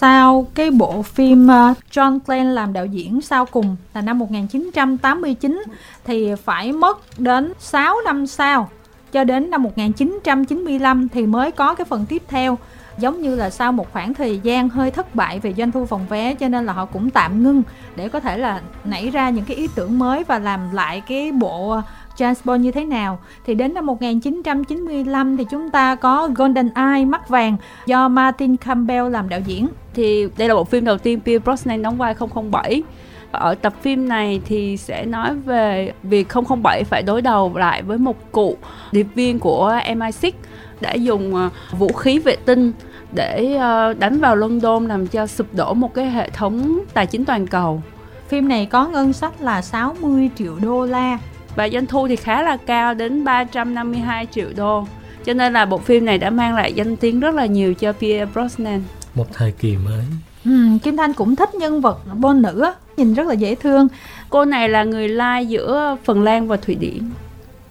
sau 0.00 0.46
cái 0.54 0.70
bộ 0.70 1.02
phim 1.02 1.48
ờ, 1.48 1.74
John 1.92 2.18
Glenn 2.26 2.46
làm 2.46 2.72
đạo 2.72 2.86
diễn 2.86 3.20
sau 3.20 3.46
cùng 3.46 3.76
là 3.94 4.00
năm 4.02 4.18
1989 4.18 5.62
thì 6.04 6.34
phải 6.44 6.72
mất 6.72 7.18
đến 7.18 7.52
6 7.58 7.96
năm 8.04 8.26
sau. 8.26 8.70
Cho 9.12 9.24
đến 9.24 9.50
năm 9.50 9.62
1995 9.62 11.08
thì 11.08 11.26
mới 11.26 11.50
có 11.50 11.74
cái 11.74 11.84
phần 11.84 12.06
tiếp 12.06 12.22
theo. 12.28 12.58
Giống 12.98 13.22
như 13.22 13.36
là 13.36 13.50
sau 13.50 13.72
một 13.72 13.92
khoảng 13.92 14.14
thời 14.14 14.40
gian 14.42 14.68
hơi 14.68 14.90
thất 14.90 15.14
bại 15.14 15.38
về 15.38 15.54
doanh 15.54 15.72
thu 15.72 15.86
phòng 15.86 16.06
vé, 16.08 16.34
cho 16.34 16.48
nên 16.48 16.66
là 16.66 16.72
họ 16.72 16.84
cũng 16.84 17.10
tạm 17.10 17.42
ngưng 17.42 17.62
để 17.96 18.08
có 18.08 18.20
thể 18.20 18.38
là 18.38 18.60
nảy 18.84 19.10
ra 19.10 19.30
những 19.30 19.44
cái 19.44 19.56
ý 19.56 19.68
tưởng 19.74 19.98
mới 19.98 20.24
và 20.24 20.38
làm 20.38 20.74
lại 20.74 21.02
cái 21.08 21.32
bộ 21.32 21.70
ờ, 21.70 21.82
James 22.18 22.34
Bond 22.44 22.64
như 22.64 22.72
thế 22.72 22.84
nào? 22.84 23.18
Thì 23.46 23.54
đến 23.54 23.74
năm 23.74 23.86
1995 23.86 25.36
thì 25.36 25.44
chúng 25.50 25.70
ta 25.70 25.94
có 25.94 26.28
Golden 26.34 26.70
Eye 26.74 27.04
mắt 27.04 27.28
vàng 27.28 27.56
do 27.86 28.08
Martin 28.08 28.56
Campbell 28.56 29.10
làm 29.10 29.28
đạo 29.28 29.40
diễn. 29.46 29.68
Thì 29.94 30.28
đây 30.36 30.48
là 30.48 30.54
bộ 30.54 30.64
phim 30.64 30.84
đầu 30.84 30.98
tiên 30.98 31.20
Pierce 31.20 31.44
Brosnan 31.44 31.82
đóng 31.82 31.98
vai 31.98 32.14
007 32.50 32.82
ở 33.32 33.54
tập 33.54 33.74
phim 33.82 34.08
này 34.08 34.40
thì 34.46 34.76
sẽ 34.76 35.04
nói 35.04 35.36
về 35.36 35.92
việc 36.02 36.28
007 36.62 36.84
phải 36.84 37.02
đối 37.02 37.22
đầu 37.22 37.52
lại 37.56 37.82
với 37.82 37.98
một 37.98 38.32
cụ 38.32 38.56
điệp 38.92 39.06
viên 39.14 39.38
của 39.38 39.80
MI6 39.86 40.30
đã 40.80 40.92
dùng 40.92 41.34
ờ, 41.34 41.50
vũ 41.78 41.88
khí 41.88 42.18
vệ 42.18 42.36
tinh 42.36 42.72
để 43.12 43.54
ờ, 43.54 43.94
đánh 43.94 44.20
vào 44.20 44.36
London 44.36 44.86
làm 44.86 45.06
cho 45.06 45.26
sụp 45.26 45.54
đổ 45.54 45.74
một 45.74 45.94
cái 45.94 46.10
hệ 46.10 46.30
thống 46.30 46.80
tài 46.94 47.06
chính 47.06 47.24
toàn 47.24 47.46
cầu. 47.46 47.82
Phim 48.28 48.48
này 48.48 48.66
có 48.66 48.86
ngân 48.86 49.12
sách 49.12 49.40
là 49.40 49.62
60 49.62 50.30
triệu 50.36 50.56
đô 50.62 50.86
la 50.86 51.18
và 51.58 51.68
doanh 51.68 51.86
thu 51.86 52.08
thì 52.08 52.16
khá 52.16 52.42
là 52.42 52.56
cao 52.56 52.94
đến 52.94 53.24
352 53.24 54.26
triệu 54.26 54.48
đô. 54.56 54.86
Cho 55.24 55.34
nên 55.34 55.52
là 55.52 55.66
bộ 55.66 55.78
phim 55.78 56.04
này 56.04 56.18
đã 56.18 56.30
mang 56.30 56.54
lại 56.54 56.72
danh 56.72 56.96
tiếng 56.96 57.20
rất 57.20 57.34
là 57.34 57.46
nhiều 57.46 57.74
cho 57.74 57.92
Pierre 57.92 58.32
Brosnan. 58.32 58.82
Một 59.14 59.26
thời 59.32 59.52
kỳ 59.52 59.76
mới. 59.76 60.04
Ừ, 60.44 60.50
Kim 60.82 60.96
Thanh 60.96 61.12
cũng 61.12 61.36
thích 61.36 61.54
nhân 61.54 61.80
vật 61.80 62.00
Bond 62.14 62.44
nữ 62.44 62.64
nhìn 62.96 63.14
rất 63.14 63.26
là 63.26 63.34
dễ 63.34 63.54
thương. 63.54 63.88
Cô 64.30 64.44
này 64.44 64.68
là 64.68 64.84
người 64.84 65.08
lai 65.08 65.46
giữa 65.46 65.96
Phần 66.04 66.22
Lan 66.22 66.48
và 66.48 66.56
Thụy 66.56 66.74
Điển. 66.74 67.10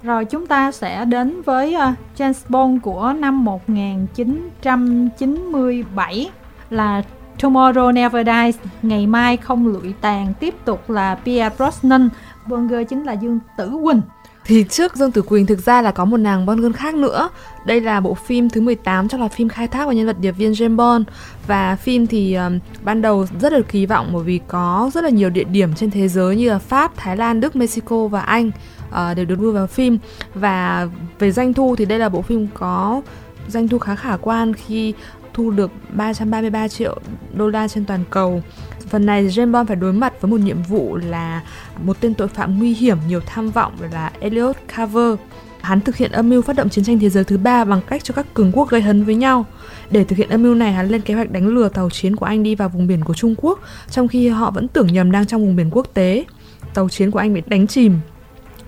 Rồi 0.03 0.25
chúng 0.25 0.47
ta 0.47 0.71
sẽ 0.71 1.05
đến 1.05 1.41
với 1.41 1.75
uh, 1.75 1.81
James 2.17 2.41
Bond 2.49 2.81
của 2.81 3.13
năm 3.19 3.45
1997 3.45 6.29
là 6.69 7.01
Tomorrow 7.39 7.91
Never 7.91 8.27
Dies, 8.27 8.57
ngày 8.81 9.07
mai 9.07 9.37
không 9.37 9.67
lụi 9.67 9.93
tàn, 10.01 10.33
tiếp 10.39 10.55
tục 10.65 10.89
là 10.89 11.15
Pierre 11.15 11.55
Brosnan, 11.57 12.09
Bonger 12.49 12.71
girl 12.71 12.83
chính 12.83 13.05
là 13.05 13.13
Dương 13.13 13.39
Tử 13.57 13.71
Quỳnh. 13.83 14.01
Thì 14.45 14.65
trước 14.69 14.95
Dương 14.95 15.11
Tử 15.11 15.21
Quỳnh 15.21 15.45
thực 15.45 15.65
ra 15.65 15.81
là 15.81 15.91
có 15.91 16.05
một 16.05 16.17
nàng 16.17 16.45
Bond 16.45 16.61
girl 16.61 16.71
khác 16.71 16.95
nữa. 16.95 17.29
Đây 17.65 17.81
là 17.81 17.99
bộ 17.99 18.13
phim 18.13 18.49
thứ 18.49 18.61
18 18.61 19.07
trong 19.07 19.19
loạt 19.19 19.31
phim 19.31 19.49
khai 19.49 19.67
thác 19.67 19.87
về 19.89 19.95
nhân 19.95 20.05
vật 20.05 20.19
điệp 20.19 20.31
viên 20.31 20.51
James 20.51 20.75
Bond 20.75 21.07
và 21.47 21.75
phim 21.75 22.07
thì 22.07 22.33
um, 22.33 22.59
ban 22.83 23.01
đầu 23.01 23.25
rất 23.41 23.53
được 23.53 23.67
kỳ 23.69 23.85
vọng 23.85 24.09
bởi 24.13 24.23
vì 24.23 24.39
có 24.47 24.91
rất 24.93 25.03
là 25.03 25.09
nhiều 25.09 25.29
địa 25.29 25.43
điểm 25.43 25.73
trên 25.73 25.91
thế 25.91 26.07
giới 26.07 26.35
như 26.35 26.49
là 26.49 26.59
Pháp, 26.59 26.91
Thái 26.97 27.17
Lan, 27.17 27.39
Đức, 27.39 27.55
Mexico 27.55 28.07
và 28.07 28.21
Anh 28.21 28.51
uh, 28.89 29.17
đều 29.17 29.25
được 29.25 29.39
đưa 29.39 29.51
vào 29.51 29.67
phim 29.67 29.97
và 30.33 30.87
về 31.19 31.31
doanh 31.31 31.53
thu 31.53 31.75
thì 31.75 31.85
đây 31.85 31.99
là 31.99 32.09
bộ 32.09 32.21
phim 32.21 32.47
có 32.53 33.01
doanh 33.47 33.67
thu 33.67 33.79
khá 33.79 33.95
khả 33.95 34.17
quan 34.17 34.53
khi 34.53 34.93
thu 35.33 35.51
được 35.51 35.71
333 35.93 36.67
triệu 36.67 36.99
đô 37.33 37.49
la 37.49 37.67
trên 37.67 37.85
toàn 37.85 38.03
cầu. 38.09 38.41
Phần 38.89 39.05
này 39.05 39.27
James 39.27 39.51
Bond 39.51 39.67
phải 39.67 39.75
đối 39.75 39.93
mặt 39.93 40.13
với 40.21 40.31
một 40.31 40.39
nhiệm 40.39 40.63
vụ 40.63 40.95
là 40.95 41.41
một 41.83 41.97
tên 41.99 42.13
tội 42.13 42.27
phạm 42.27 42.59
nguy 42.59 42.73
hiểm 42.73 42.97
nhiều 43.07 43.19
tham 43.25 43.51
vọng 43.51 43.73
là 43.91 44.11
Elliot 44.19 44.55
Carver. 44.75 45.15
Hắn 45.61 45.81
thực 45.81 45.95
hiện 45.95 46.11
âm 46.11 46.29
mưu 46.29 46.41
phát 46.41 46.55
động 46.55 46.69
chiến 46.69 46.83
tranh 46.83 46.99
thế 46.99 47.09
giới 47.09 47.23
thứ 47.23 47.37
ba 47.37 47.63
bằng 47.65 47.81
cách 47.87 48.03
cho 48.03 48.13
các 48.13 48.33
cường 48.33 48.51
quốc 48.51 48.69
gây 48.69 48.81
hấn 48.81 49.03
với 49.03 49.15
nhau. 49.15 49.45
Để 49.91 50.03
thực 50.03 50.17
hiện 50.17 50.29
âm 50.29 50.43
mưu 50.43 50.55
này, 50.55 50.73
hắn 50.73 50.87
lên 50.87 51.01
kế 51.01 51.13
hoạch 51.13 51.31
đánh 51.31 51.47
lừa 51.47 51.69
tàu 51.69 51.89
chiến 51.89 52.15
của 52.15 52.25
Anh 52.25 52.43
đi 52.43 52.55
vào 52.55 52.69
vùng 52.69 52.87
biển 52.87 53.03
của 53.03 53.13
Trung 53.13 53.35
Quốc, 53.37 53.59
trong 53.89 54.07
khi 54.07 54.27
họ 54.27 54.51
vẫn 54.51 54.67
tưởng 54.67 54.87
nhầm 54.87 55.11
đang 55.11 55.25
trong 55.25 55.41
vùng 55.41 55.55
biển 55.55 55.69
quốc 55.71 55.87
tế. 55.93 56.25
Tàu 56.73 56.89
chiến 56.89 57.11
của 57.11 57.19
Anh 57.19 57.33
bị 57.33 57.41
đánh 57.47 57.67
chìm 57.67 57.99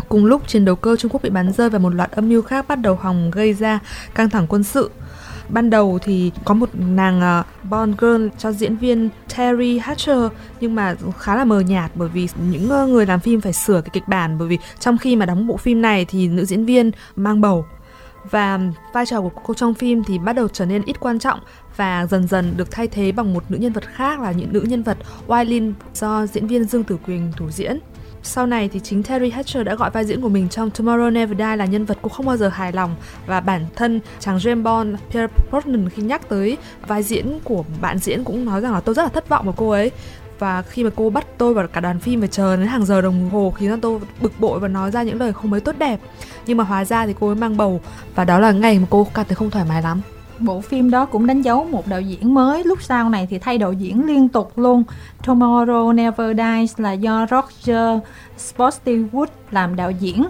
Cùng 0.10 0.26
lúc 0.26 0.48
chiến 0.48 0.66
đấu 0.66 0.76
cơ 0.76 0.96
Trung 0.96 1.12
Quốc 1.12 1.22
bị 1.24 1.30
bắn 1.30 1.54
rơi 1.54 1.70
và 1.70 1.80
một 1.80 1.96
loạt 1.96 2.12
âm 2.12 2.30
mưu 2.30 2.42
khác 2.42 2.68
bắt 2.68 2.76
đầu 2.76 2.96
hòng 2.96 3.32
gây 3.32 3.54
ra 3.54 3.80
căng 4.16 4.30
thẳng 4.30 4.46
quân 4.50 4.64
sự. 4.64 4.90
Ban 5.50 5.70
đầu 5.70 6.00
thì 6.02 6.32
có 6.46 6.54
một 6.54 6.70
nàng 6.74 7.40
uh, 7.40 7.70
Bond 7.70 7.96
girl 7.98 8.28
cho 8.38 8.52
diễn 8.52 8.76
viên 8.78 9.10
Terry 9.38 9.80
Hatcher 9.80 10.20
nhưng 10.62 10.76
mà 10.76 10.96
khá 11.18 11.36
là 11.36 11.46
mờ 11.46 11.60
nhạt 11.60 11.92
bởi 11.96 12.10
vì 12.10 12.28
những 12.52 12.70
uh, 12.84 12.90
người 12.90 13.06
làm 13.06 13.20
phim 13.20 13.42
phải 13.42 13.54
sửa 13.54 13.82
cái 13.82 13.90
kịch 13.94 14.08
bản 14.08 14.38
bởi 14.38 14.48
vì 14.48 14.58
trong 14.80 14.98
khi 14.98 15.16
mà 15.16 15.26
đóng 15.26 15.48
bộ 15.48 15.58
phim 15.58 15.82
này 15.82 16.06
thì 16.06 16.28
nữ 16.28 16.46
diễn 16.46 16.66
viên 16.66 16.92
mang 17.16 17.42
bầu 17.42 17.66
và 18.32 18.60
vai 18.94 19.06
trò 19.06 19.22
của 19.22 19.32
cô 19.44 19.54
trong 19.54 19.74
phim 19.74 20.04
thì 20.04 20.20
bắt 20.20 20.34
đầu 20.34 20.48
trở 20.48 20.66
nên 20.66 20.84
ít 20.86 21.00
quan 21.00 21.20
trọng 21.20 21.40
và 21.76 22.06
dần 22.06 22.28
dần 22.28 22.54
được 22.58 22.72
thay 22.72 22.88
thế 22.88 23.12
bằng 23.12 23.34
một 23.34 23.44
nữ 23.50 23.58
nhân 23.58 23.74
vật 23.74 23.84
khác 23.88 24.20
là 24.20 24.32
những 24.32 24.54
nữ 24.54 24.62
nhân 24.62 24.84
vật 24.84 24.98
Wylin 25.28 25.74
do 25.94 26.26
diễn 26.26 26.48
viên 26.48 26.64
Dương 26.64 26.84
Tử 26.84 26.98
Quỳnh 27.06 27.32
thủ 27.38 27.52
diễn. 27.52 27.80
Sau 28.24 28.46
này 28.46 28.70
thì 28.70 28.80
chính 28.80 29.04
Terry 29.04 29.30
Hatcher 29.30 29.66
đã 29.66 29.76
gọi 29.76 29.90
vai 29.90 30.06
diễn 30.06 30.22
của 30.22 30.30
mình 30.30 30.50
trong 30.50 30.70
Tomorrow 30.70 31.14
Never 31.14 31.38
Die 31.38 31.56
là 31.56 31.66
nhân 31.66 31.86
vật 31.86 31.98
cũng 32.02 32.12
không 32.12 32.26
bao 32.26 32.38
giờ 32.38 32.48
hài 32.48 32.72
lòng. 32.72 32.96
Và 33.26 33.40
bản 33.40 33.66
thân 33.76 34.00
chàng 34.20 34.38
James 34.38 34.64
Bond 34.64 34.96
Pierre 35.12 35.34
Brosnan 35.50 35.90
khi 35.90 36.02
nhắc 36.04 36.30
tới 36.30 36.58
vai 36.88 37.04
diễn 37.04 37.40
của 37.44 37.64
bạn 37.82 37.98
diễn 37.98 38.24
cũng 38.24 38.46
nói 38.46 38.62
rằng 38.62 38.74
là 38.74 38.80
tôi 38.80 38.96
rất 38.96 39.04
là 39.04 39.10
thất 39.10 39.30
vọng 39.30 39.46
với 39.46 39.54
cô 39.58 39.70
ấy. 39.70 39.92
Và 40.40 40.62
khi 40.62 40.84
mà 40.84 40.90
cô 40.96 41.10
bắt 41.10 41.26
tôi 41.38 41.54
và 41.54 41.68
cả 41.68 41.82
đoàn 41.82 42.00
phim 42.00 42.20
phải 42.22 42.30
chờ 42.30 42.56
đến 42.56 42.68
hàng 42.68 42.86
giờ 42.86 43.02
đồng 43.02 43.30
hồ 43.30 43.54
khiến 43.58 43.70
cho 43.70 43.78
tôi 43.82 44.00
bực 44.22 44.40
bội 44.40 44.60
và 44.60 44.68
nói 44.68 44.92
ra 44.92 45.04
những 45.04 45.20
lời 45.20 45.34
không 45.34 45.52
mấy 45.52 45.60
tốt 45.60 45.76
đẹp. 45.80 46.00
Nhưng 46.46 46.58
mà 46.58 46.64
hóa 46.64 46.86
ra 46.86 47.06
thì 47.06 47.14
cô 47.20 47.28
ấy 47.28 47.36
mang 47.36 47.58
bầu 47.58 47.82
và 48.16 48.26
đó 48.26 48.40
là 48.40 48.52
ngày 48.52 48.80
mà 48.80 48.86
cô 48.90 49.08
cảm 49.14 49.26
thấy 49.26 49.36
không 49.36 49.50
thoải 49.50 49.66
mái 49.70 49.82
lắm 49.82 50.02
bộ 50.40 50.62
phim 50.62 50.92
đó 50.92 51.06
cũng 51.06 51.28
đánh 51.28 51.42
dấu 51.42 51.64
một 51.72 51.88
đạo 51.88 52.02
diễn 52.02 52.34
mới. 52.34 52.64
Lúc 52.64 52.82
sau 52.82 53.10
này 53.10 53.28
thì 53.30 53.40
thay 53.40 53.58
đạo 53.58 53.74
diễn 53.74 54.06
liên 54.06 54.30
tục 54.30 54.58
luôn. 54.58 54.84
Tomorrow 55.26 55.92
Never 55.92 56.38
Dies 56.38 56.80
là 56.80 56.92
do 56.92 57.28
Roger 57.32 58.00
Spottiswoode 58.38 59.26
làm 59.52 59.76
đạo 59.76 59.92
diễn 59.92 60.24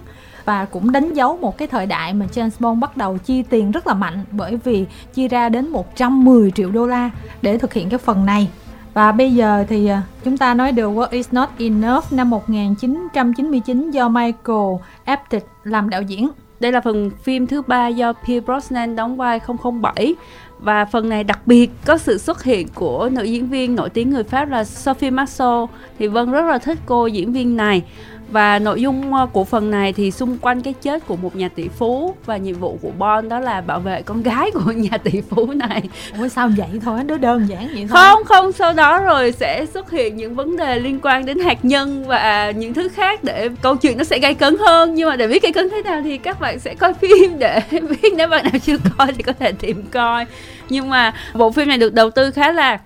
và 0.46 0.66
cũng 0.66 0.92
đánh 0.92 1.14
dấu 1.14 1.38
một 1.38 1.58
cái 1.58 1.68
thời 1.68 1.86
đại 1.86 2.14
mà 2.14 2.26
James 2.34 2.50
Bond 2.60 2.80
bắt 2.80 2.98
đầu 2.98 3.18
chi 3.18 3.44
tiền 3.44 3.72
rất 3.72 3.88
là 3.88 3.94
mạnh 3.94 4.24
bởi 4.32 4.58
vì 4.64 4.86
chi 5.14 5.28
ra 5.28 5.50
đến 5.50 5.70
110 5.70 6.52
triệu 6.52 6.72
đô 6.72 6.86
la 6.86 7.10
để 7.42 7.58
thực 7.58 7.74
hiện 7.74 7.90
cái 7.90 7.98
phần 7.98 8.26
này. 8.26 8.50
Và 8.94 9.12
bây 9.12 9.34
giờ 9.34 9.66
thì 9.70 9.88
à, 9.88 10.04
chúng 10.24 10.38
ta 10.38 10.54
nói 10.54 10.72
The 10.72 10.82
World 10.82 11.08
Is 11.12 11.28
Not 11.32 11.50
Enough 11.58 12.14
năm 12.14 12.30
1999 12.30 13.92
do 13.92 14.10
Michael 14.10 14.76
Apted 15.04 15.42
làm 15.64 15.90
đạo 15.90 16.02
diễn. 16.02 16.30
Đây 16.60 16.72
là 16.72 16.82
phần 16.82 17.12
phim 17.24 17.48
thứ 17.48 17.62
ba 17.62 17.88
do 17.88 18.14
Pierce 18.14 18.46
Brosnan 18.46 18.96
đóng 18.96 19.18
vai 19.18 19.40
007 19.82 20.16
và 20.60 20.86
phần 20.86 21.10
này 21.10 21.24
đặc 21.24 21.40
biệt 21.46 21.70
có 21.86 21.98
sự 21.98 22.18
xuất 22.18 22.44
hiện 22.44 22.68
của 22.76 23.10
nữ 23.12 23.24
diễn 23.24 23.50
viên 23.50 23.76
nổi 23.76 23.90
tiếng 23.90 24.10
người 24.10 24.24
Pháp 24.24 24.50
là 24.50 24.64
Sophie 24.64 25.10
Marceau. 25.10 25.70
Thì 26.00 26.08
Vân 26.08 26.32
rất 26.32 26.46
là 26.46 26.58
thích 26.58 26.78
cô 26.86 27.08
diễn 27.08 27.34
viên 27.34 27.58
này 27.58 27.84
và 28.32 28.60
nội 28.60 28.82
dung 28.82 29.14
ờ, 29.14 29.28
của 29.34 29.44
phần 29.44 29.72
này 29.72 29.94
thì 29.94 30.12
xung 30.12 30.38
quanh 30.38 30.62
cái 30.62 30.74
chết 30.82 31.08
của 31.08 31.16
một 31.16 31.36
nhà 31.36 31.50
tỷ 31.56 31.68
phú 31.68 32.16
và 32.26 32.38
nhiệm 32.38 32.56
vụ 32.56 32.78
của 32.82 32.92
Bond 32.98 33.28
đó 33.28 33.40
là 33.40 33.62
bảo 33.62 33.80
vệ 33.80 34.02
con 34.02 34.24
gái 34.24 34.52
của 34.52 34.72
nhà 34.76 34.98
tỷ 34.98 35.22
phú 35.30 35.48
này. 35.56 35.82
Ủa 36.20 36.28
sao 36.28 36.50
vậy 36.58 36.68
thôi, 36.84 37.00
đứa 37.06 37.18
đơn 37.18 37.46
giản 37.50 37.68
vậy 37.74 37.88
thôi. 37.90 38.02
Không, 38.02 38.24
không, 38.24 38.52
sau 38.52 38.74
đó 38.74 39.00
rồi 39.00 39.32
sẽ 39.32 39.66
xuất 39.66 39.92
hiện 39.92 40.18
những 40.18 40.36
vấn 40.36 40.58
đề 40.58 40.80
liên 40.80 41.00
quan 41.02 41.26
đến 41.26 41.40
hạt 41.40 41.66
nhân 41.66 42.04
và 42.08 42.52
những 42.52 42.74
thứ 42.74 42.90
khác 42.90 43.24
để 43.24 43.50
câu 43.62 43.76
chuyện 43.76 43.98
nó 43.98 44.04
sẽ 44.04 44.20
gây 44.20 44.34
cấn 44.34 44.58
hơn. 44.60 44.96
Nhưng 44.96 45.10
mà 45.10 45.16
để 45.16 45.28
biết 45.28 45.44
gây 45.44 45.52
cấn 45.52 45.70
thế 45.70 45.82
nào 45.82 46.02
thì 46.04 46.18
các 46.18 46.40
bạn 46.40 46.60
sẽ 46.60 46.76
coi 46.76 46.94
phim 47.02 47.40
để 47.40 47.62
biết 47.72 48.14
nếu 48.18 48.28
bạn 48.28 48.44
nào 48.44 48.60
chưa 48.66 48.78
coi 48.98 49.08
thì 49.14 49.24
có 49.24 49.34
thể 49.34 49.52
tìm 49.52 49.84
coi. 49.92 50.26
Nhưng 50.70 50.90
mà 50.90 51.14
bộ 51.34 51.52
phim 51.52 51.68
này 51.68 51.78
được 51.78 51.94
đầu 51.94 52.10
tư 52.10 52.32
khá 52.32 52.52
là 52.52 52.80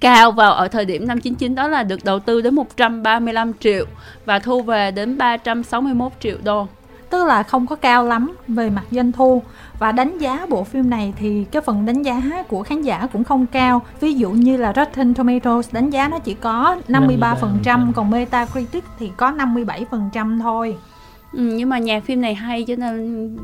cao 0.00 0.32
vào 0.32 0.52
ở 0.52 0.68
thời 0.68 0.84
điểm 0.84 1.06
năm 1.06 1.20
99 1.20 1.54
đó 1.54 1.68
là 1.68 1.82
được 1.82 2.04
đầu 2.04 2.18
tư 2.18 2.40
đến 2.40 2.54
135 2.54 3.52
triệu 3.60 3.84
và 4.24 4.38
thu 4.38 4.62
về 4.62 4.90
đến 4.90 5.18
361 5.18 6.12
triệu 6.20 6.36
đô. 6.44 6.66
Tức 7.10 7.24
là 7.24 7.42
không 7.42 7.66
có 7.66 7.76
cao 7.76 8.04
lắm 8.04 8.36
về 8.48 8.70
mặt 8.70 8.84
doanh 8.90 9.12
thu 9.12 9.42
và 9.78 9.92
đánh 9.92 10.18
giá 10.18 10.46
bộ 10.48 10.64
phim 10.64 10.90
này 10.90 11.12
thì 11.16 11.44
cái 11.50 11.62
phần 11.62 11.86
đánh 11.86 12.02
giá 12.02 12.44
của 12.48 12.62
khán 12.62 12.82
giả 12.82 13.08
cũng 13.12 13.24
không 13.24 13.46
cao. 13.46 13.82
Ví 14.00 14.14
dụ 14.14 14.30
như 14.30 14.56
là 14.56 14.72
Rotten 14.76 15.14
Tomatoes 15.14 15.74
đánh 15.74 15.90
giá 15.90 16.08
nó 16.08 16.18
chỉ 16.18 16.34
có 16.34 16.76
53%, 16.88 17.36
53%. 17.62 17.92
còn 17.92 18.10
Metacritic 18.10 18.84
thì 18.98 19.10
có 19.16 19.30
57% 19.30 20.40
thôi. 20.40 20.76
Ừ, 21.32 21.42
nhưng 21.54 21.68
mà 21.68 21.78
nhạc 21.78 22.04
phim 22.04 22.20
này 22.20 22.34
hay 22.34 22.64
cho 22.64 22.74
nên 22.78 23.36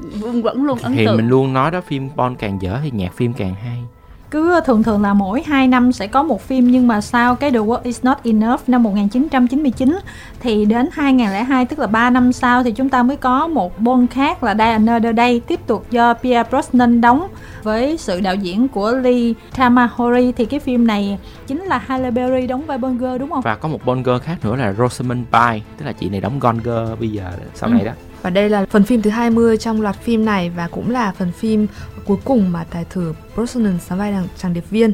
vẫn 0.42 0.64
luôn 0.64 0.78
ấn 0.82 0.92
thì 0.92 1.06
tượng. 1.06 1.16
Thì 1.16 1.22
mình 1.22 1.30
luôn 1.30 1.52
nói 1.52 1.70
đó 1.70 1.80
phim 1.80 2.08
Bond 2.16 2.38
càng 2.38 2.62
dở 2.62 2.78
thì 2.82 2.90
nhạc 2.90 3.12
phim 3.14 3.32
càng 3.32 3.54
hay 3.54 3.82
cứ 4.30 4.60
thường 4.64 4.82
thường 4.82 5.02
là 5.02 5.14
mỗi 5.14 5.42
2 5.46 5.68
năm 5.68 5.92
sẽ 5.92 6.06
có 6.06 6.22
một 6.22 6.42
phim 6.42 6.70
nhưng 6.70 6.88
mà 6.88 7.00
sau 7.00 7.36
cái 7.36 7.50
The 7.50 7.58
World 7.58 7.80
Is 7.82 8.04
Not 8.04 8.18
Enough 8.24 8.60
năm 8.66 8.82
1999 8.82 9.98
thì 10.40 10.64
đến 10.64 10.88
2002 10.92 11.64
tức 11.64 11.78
là 11.78 11.86
3 11.86 12.10
năm 12.10 12.32
sau 12.32 12.62
thì 12.62 12.72
chúng 12.72 12.88
ta 12.88 13.02
mới 13.02 13.16
có 13.16 13.46
một 13.46 13.80
Bond 13.80 14.10
khác 14.10 14.42
là 14.42 14.54
Die 14.54 14.72
Another 14.72 15.16
Day 15.16 15.40
tiếp 15.40 15.60
tục 15.66 15.86
do 15.90 16.14
Pierre 16.14 16.50
Brosnan 16.50 17.00
đóng 17.00 17.28
với 17.62 17.96
sự 17.96 18.20
đạo 18.20 18.34
diễn 18.34 18.68
của 18.68 18.92
Lee 18.92 19.32
Tamahori 19.56 20.32
thì 20.32 20.44
cái 20.44 20.60
phim 20.60 20.86
này 20.86 21.18
chính 21.46 21.62
là 21.62 21.78
Halle 21.78 22.10
Berry 22.10 22.46
đóng 22.46 22.66
vai 22.66 22.78
Bond 22.78 23.00
Girl 23.00 23.18
đúng 23.18 23.30
không? 23.30 23.40
Và 23.40 23.56
có 23.56 23.68
một 23.68 23.84
Bond 23.84 24.06
Girl 24.06 24.18
khác 24.18 24.36
nữa 24.42 24.56
là 24.56 24.72
Rosamund 24.72 25.24
Pike 25.32 25.66
tức 25.76 25.86
là 25.86 25.92
chị 25.92 26.08
này 26.08 26.20
đóng 26.20 26.38
Gone 26.38 26.58
Girl 26.64 26.94
bây 27.00 27.08
giờ 27.08 27.30
sau 27.54 27.68
ừ. 27.68 27.74
này 27.74 27.84
đó 27.84 27.92
và 28.26 28.30
đây 28.30 28.48
là 28.48 28.66
phần 28.70 28.84
phim 28.84 29.02
thứ 29.02 29.10
20 29.10 29.56
trong 29.56 29.80
loạt 29.80 29.96
phim 30.02 30.24
này 30.24 30.50
và 30.50 30.68
cũng 30.68 30.90
là 30.90 31.12
phần 31.18 31.32
phim 31.32 31.66
cuối 32.04 32.16
cùng 32.24 32.52
mà 32.52 32.64
tài 32.64 32.84
tử 32.84 33.14
Brosnan 33.34 33.78
sắm 33.88 33.98
vai 33.98 34.12
chàng, 34.12 34.28
chàng 34.38 34.54
điệp 34.54 34.70
viên. 34.70 34.92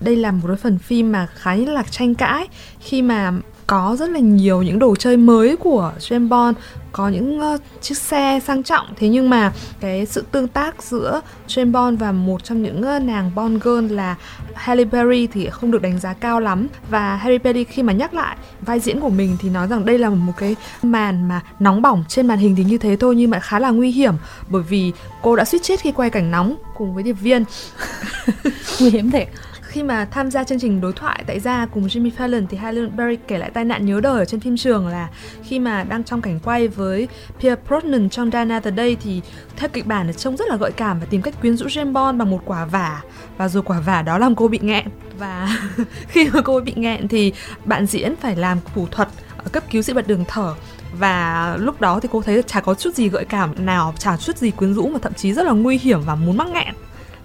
Đây 0.00 0.16
là 0.16 0.32
một 0.32 0.44
cái 0.46 0.56
phần 0.56 0.78
phim 0.78 1.12
mà 1.12 1.26
khá 1.34 1.54
là 1.54 1.82
tranh 1.90 2.14
cãi 2.14 2.48
khi 2.80 3.02
mà 3.02 3.32
có 3.66 3.96
rất 3.98 4.10
là 4.10 4.18
nhiều 4.18 4.62
những 4.62 4.78
đồ 4.78 4.96
chơi 4.96 5.16
mới 5.16 5.56
của 5.56 5.92
James 5.98 6.28
Bond 6.28 6.56
có 6.92 7.08
những 7.08 7.40
uh, 7.40 7.60
chiếc 7.80 7.98
xe 7.98 8.40
sang 8.46 8.62
trọng. 8.62 8.86
Thế 8.96 9.08
nhưng 9.08 9.30
mà 9.30 9.52
cái 9.80 10.06
sự 10.06 10.24
tương 10.32 10.48
tác 10.48 10.82
giữa 10.82 11.20
James 11.48 11.72
Bond 11.72 12.00
và 12.00 12.12
một 12.12 12.44
trong 12.44 12.62
những 12.62 12.96
uh, 12.96 13.02
nàng 13.02 13.30
Bond 13.34 13.62
girl 13.62 13.94
là 13.94 14.16
Halle 14.54 14.84
Berry 14.84 15.26
thì 15.26 15.50
không 15.50 15.70
được 15.70 15.82
đánh 15.82 15.98
giá 15.98 16.12
cao 16.12 16.40
lắm. 16.40 16.68
Và 16.90 17.16
Halle 17.16 17.38
Berry 17.38 17.64
khi 17.64 17.82
mà 17.82 17.92
nhắc 17.92 18.14
lại 18.14 18.36
vai 18.60 18.80
diễn 18.80 19.00
của 19.00 19.08
mình 19.08 19.36
thì 19.40 19.48
nói 19.48 19.68
rằng 19.68 19.84
đây 19.84 19.98
là 19.98 20.10
một 20.10 20.32
cái 20.36 20.56
màn 20.82 21.28
mà 21.28 21.40
nóng 21.60 21.82
bỏng 21.82 22.04
trên 22.08 22.26
màn 22.26 22.38
hình 22.38 22.56
thì 22.56 22.64
như 22.64 22.78
thế 22.78 22.96
thôi 22.96 23.16
nhưng 23.16 23.30
mà 23.30 23.40
khá 23.40 23.58
là 23.58 23.70
nguy 23.70 23.90
hiểm. 23.90 24.14
Bởi 24.48 24.62
vì 24.62 24.92
cô 25.22 25.36
đã 25.36 25.44
suýt 25.44 25.62
chết 25.62 25.80
khi 25.80 25.92
quay 25.92 26.10
cảnh 26.10 26.30
nóng 26.30 26.56
cùng 26.76 26.94
với 26.94 27.02
điệp 27.02 27.12
viên. 27.12 27.44
Nguy 28.80 28.90
hiểm 28.90 29.10
thiệt 29.10 29.28
khi 29.72 29.82
mà 29.82 30.04
tham 30.04 30.30
gia 30.30 30.44
chương 30.44 30.58
trình 30.58 30.80
đối 30.80 30.92
thoại 30.92 31.24
tại 31.26 31.40
gia 31.40 31.66
cùng 31.66 31.86
Jimmy 31.86 32.10
Fallon 32.18 32.46
thì 32.46 32.56
Halle 32.56 32.86
Berry 32.86 33.16
kể 33.28 33.38
lại 33.38 33.50
tai 33.50 33.64
nạn 33.64 33.86
nhớ 33.86 34.00
đời 34.00 34.18
ở 34.18 34.24
trên 34.24 34.40
phim 34.40 34.56
trường 34.56 34.88
là 34.88 35.08
khi 35.42 35.58
mà 35.58 35.84
đang 35.84 36.04
trong 36.04 36.22
cảnh 36.22 36.40
quay 36.44 36.68
với 36.68 37.08
Pierre 37.40 37.62
Brosnan 37.68 38.08
trong 38.08 38.30
Dana 38.30 38.60
the 38.60 38.70
Day 38.76 38.96
thì 39.02 39.20
theo 39.56 39.68
kịch 39.72 39.86
bản 39.86 40.06
là 40.06 40.12
trông 40.12 40.36
rất 40.36 40.48
là 40.48 40.56
gợi 40.56 40.72
cảm 40.72 41.00
và 41.00 41.06
tìm 41.10 41.22
cách 41.22 41.34
quyến 41.40 41.56
rũ 41.56 41.66
James 41.66 41.92
Bond 41.92 42.18
bằng 42.18 42.30
một 42.30 42.42
quả 42.44 42.64
vả. 42.64 43.02
Và 43.36 43.48
rồi 43.48 43.62
quả 43.62 43.80
vả 43.80 44.02
đó 44.02 44.18
làm 44.18 44.34
cô 44.34 44.48
bị 44.48 44.58
nghẹn 44.62 44.88
và 45.18 45.58
khi 46.08 46.28
mà 46.32 46.40
cô 46.40 46.60
bị 46.60 46.72
nghẹn 46.76 47.08
thì 47.08 47.32
bạn 47.64 47.86
diễn 47.86 48.16
phải 48.16 48.36
làm 48.36 48.58
thủ 48.74 48.86
thuật 48.90 49.08
cấp 49.52 49.64
cứu 49.70 49.82
dị 49.82 49.92
bật 49.92 50.06
đường 50.06 50.24
thở. 50.28 50.54
Và 50.98 51.56
lúc 51.60 51.80
đó 51.80 52.00
thì 52.00 52.08
cô 52.12 52.22
thấy 52.22 52.42
chả 52.42 52.60
có 52.60 52.74
chút 52.74 52.94
gì 52.94 53.08
gợi 53.08 53.24
cảm 53.24 53.66
nào, 53.66 53.94
chả 53.98 54.16
chút 54.16 54.36
gì 54.36 54.50
quyến 54.50 54.74
rũ 54.74 54.88
mà 54.88 54.98
thậm 55.02 55.14
chí 55.14 55.32
rất 55.32 55.46
là 55.46 55.52
nguy 55.52 55.78
hiểm 55.78 56.00
và 56.06 56.14
muốn 56.14 56.36
mắc 56.36 56.48
nghẹn 56.48 56.74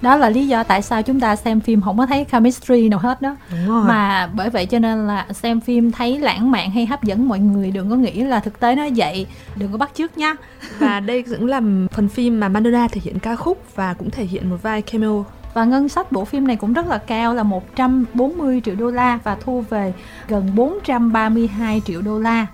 đó 0.02 0.18
là 0.18 0.30
lý 0.30 0.48
do 0.48 0.64
tại 0.64 0.82
sao 0.82 1.04
chúng 1.04 1.20
ta 1.20 1.36
xem 1.36 1.60
phim 1.60 1.82
không 1.82 1.98
có 1.98 2.06
thấy 2.06 2.26
chemistry 2.32 2.90
nào 2.90 3.00
hết 3.00 3.22
đó. 3.22 3.36
Mà 3.68 4.30
bởi 4.34 4.50
vậy 4.50 4.66
cho 4.66 4.80
nên 4.80 5.08
là 5.08 5.28
xem 5.32 5.60
phim 5.60 5.92
thấy 5.92 6.20
lãng 6.20 6.52
mạn 6.52 6.72
hay 6.72 6.86
hấp 6.86 7.04
dẫn 7.04 7.28
mọi 7.28 7.40
người 7.40 7.72
đừng 7.72 7.90
có 7.90 7.96
nghĩ 7.96 8.24
là 8.24 8.40
thực 8.40 8.60
tế 8.60 8.76
nó 8.76 8.84
vậy. 8.96 9.28
Đừng 9.56 9.72
có 9.72 9.78
bắt 9.78 9.92
chước 9.96 10.18
nha 10.18 10.36
và 10.80 11.00
đây 11.00 11.24
cũng 11.24 11.48
là 11.48 11.62
phần 11.92 12.10
phim 12.10 12.40
mà 12.40 12.50
Madonna 12.50 12.88
thể 12.88 13.02
hiện 13.04 13.20
ca 13.20 13.36
khúc 13.36 13.64
và 13.76 13.94
cũng 13.94 14.10
thể 14.10 14.26
hiện 14.26 14.50
một 14.50 14.58
vai 14.62 14.82
cameo. 14.82 15.26
Và 15.54 15.66
ngân 15.66 15.90
sách 15.90 16.12
bộ 16.12 16.26
phim 16.26 16.48
này 16.48 16.56
cũng 16.56 16.74
rất 16.74 16.88
là 16.88 16.98
cao 16.98 17.34
là 17.34 17.44
140 17.44 18.62
triệu 18.66 18.76
đô 18.76 18.90
la 18.90 19.20
và 19.24 19.36
thu 19.36 19.64
về 19.70 19.94
gần 20.28 20.52
432 20.56 21.82
triệu 21.86 22.02
đô 22.02 22.20
la 22.20 22.46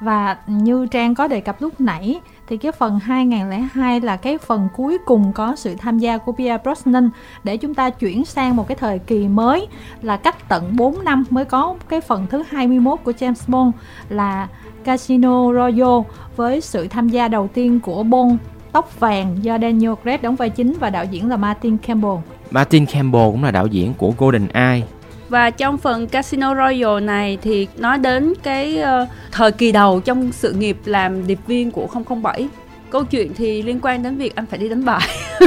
và 0.00 0.36
như 0.46 0.86
Trang 0.86 1.14
có 1.14 1.28
đề 1.28 1.40
cập 1.40 1.62
lúc 1.62 1.80
nãy, 1.80 2.20
thì 2.48 2.56
cái 2.56 2.72
phần 2.72 2.98
2002 2.98 4.00
là 4.00 4.16
cái 4.16 4.38
phần 4.38 4.68
cuối 4.76 4.98
cùng 5.04 5.32
có 5.32 5.56
sự 5.56 5.74
tham 5.78 5.98
gia 5.98 6.18
của 6.18 6.32
Pierre 6.32 6.62
Brosnan 6.62 7.10
để 7.44 7.56
chúng 7.56 7.74
ta 7.74 7.90
chuyển 7.90 8.24
sang 8.24 8.56
một 8.56 8.68
cái 8.68 8.76
thời 8.76 8.98
kỳ 8.98 9.28
mới 9.28 9.66
là 10.02 10.16
cách 10.16 10.48
tận 10.48 10.76
4 10.76 11.04
năm 11.04 11.24
mới 11.30 11.44
có 11.44 11.76
cái 11.88 12.00
phần 12.00 12.26
thứ 12.30 12.42
21 12.48 12.98
của 13.04 13.12
James 13.12 13.44
Bond 13.48 13.74
là 14.08 14.48
Casino 14.84 15.52
Royale 15.52 16.02
với 16.36 16.60
sự 16.60 16.88
tham 16.88 17.08
gia 17.08 17.28
đầu 17.28 17.48
tiên 17.54 17.80
của 17.80 18.02
Bond, 18.02 18.34
tóc 18.72 19.00
vàng 19.00 19.36
do 19.42 19.58
Daniel 19.58 19.92
Craig 20.02 20.22
đóng 20.22 20.36
vai 20.36 20.50
chính 20.50 20.74
và 20.80 20.90
đạo 20.90 21.04
diễn 21.04 21.28
là 21.28 21.36
Martin 21.36 21.76
Campbell. 21.76 22.16
Martin 22.50 22.86
Campbell 22.86 23.30
cũng 23.30 23.44
là 23.44 23.50
đạo 23.50 23.66
diễn 23.66 23.94
của 23.94 24.12
Golden 24.18 24.48
Eye 24.48 24.82
và 25.28 25.50
trong 25.50 25.78
phần 25.78 26.06
Casino 26.06 26.54
Royale 26.54 27.00
này 27.00 27.38
thì 27.42 27.68
nói 27.76 27.98
đến 27.98 28.34
cái 28.42 28.82
uh, 29.02 29.08
thời 29.32 29.52
kỳ 29.52 29.72
đầu 29.72 30.00
trong 30.00 30.32
sự 30.32 30.52
nghiệp 30.52 30.76
làm 30.84 31.26
điệp 31.26 31.38
viên 31.46 31.70
của 31.70 31.88
007 32.22 32.48
câu 32.90 33.04
chuyện 33.04 33.34
thì 33.34 33.62
liên 33.62 33.78
quan 33.82 34.02
đến 34.02 34.16
việc 34.16 34.36
anh 34.36 34.46
phải 34.46 34.58
đi 34.58 34.68
đánh 34.68 34.84
bài. 34.84 35.08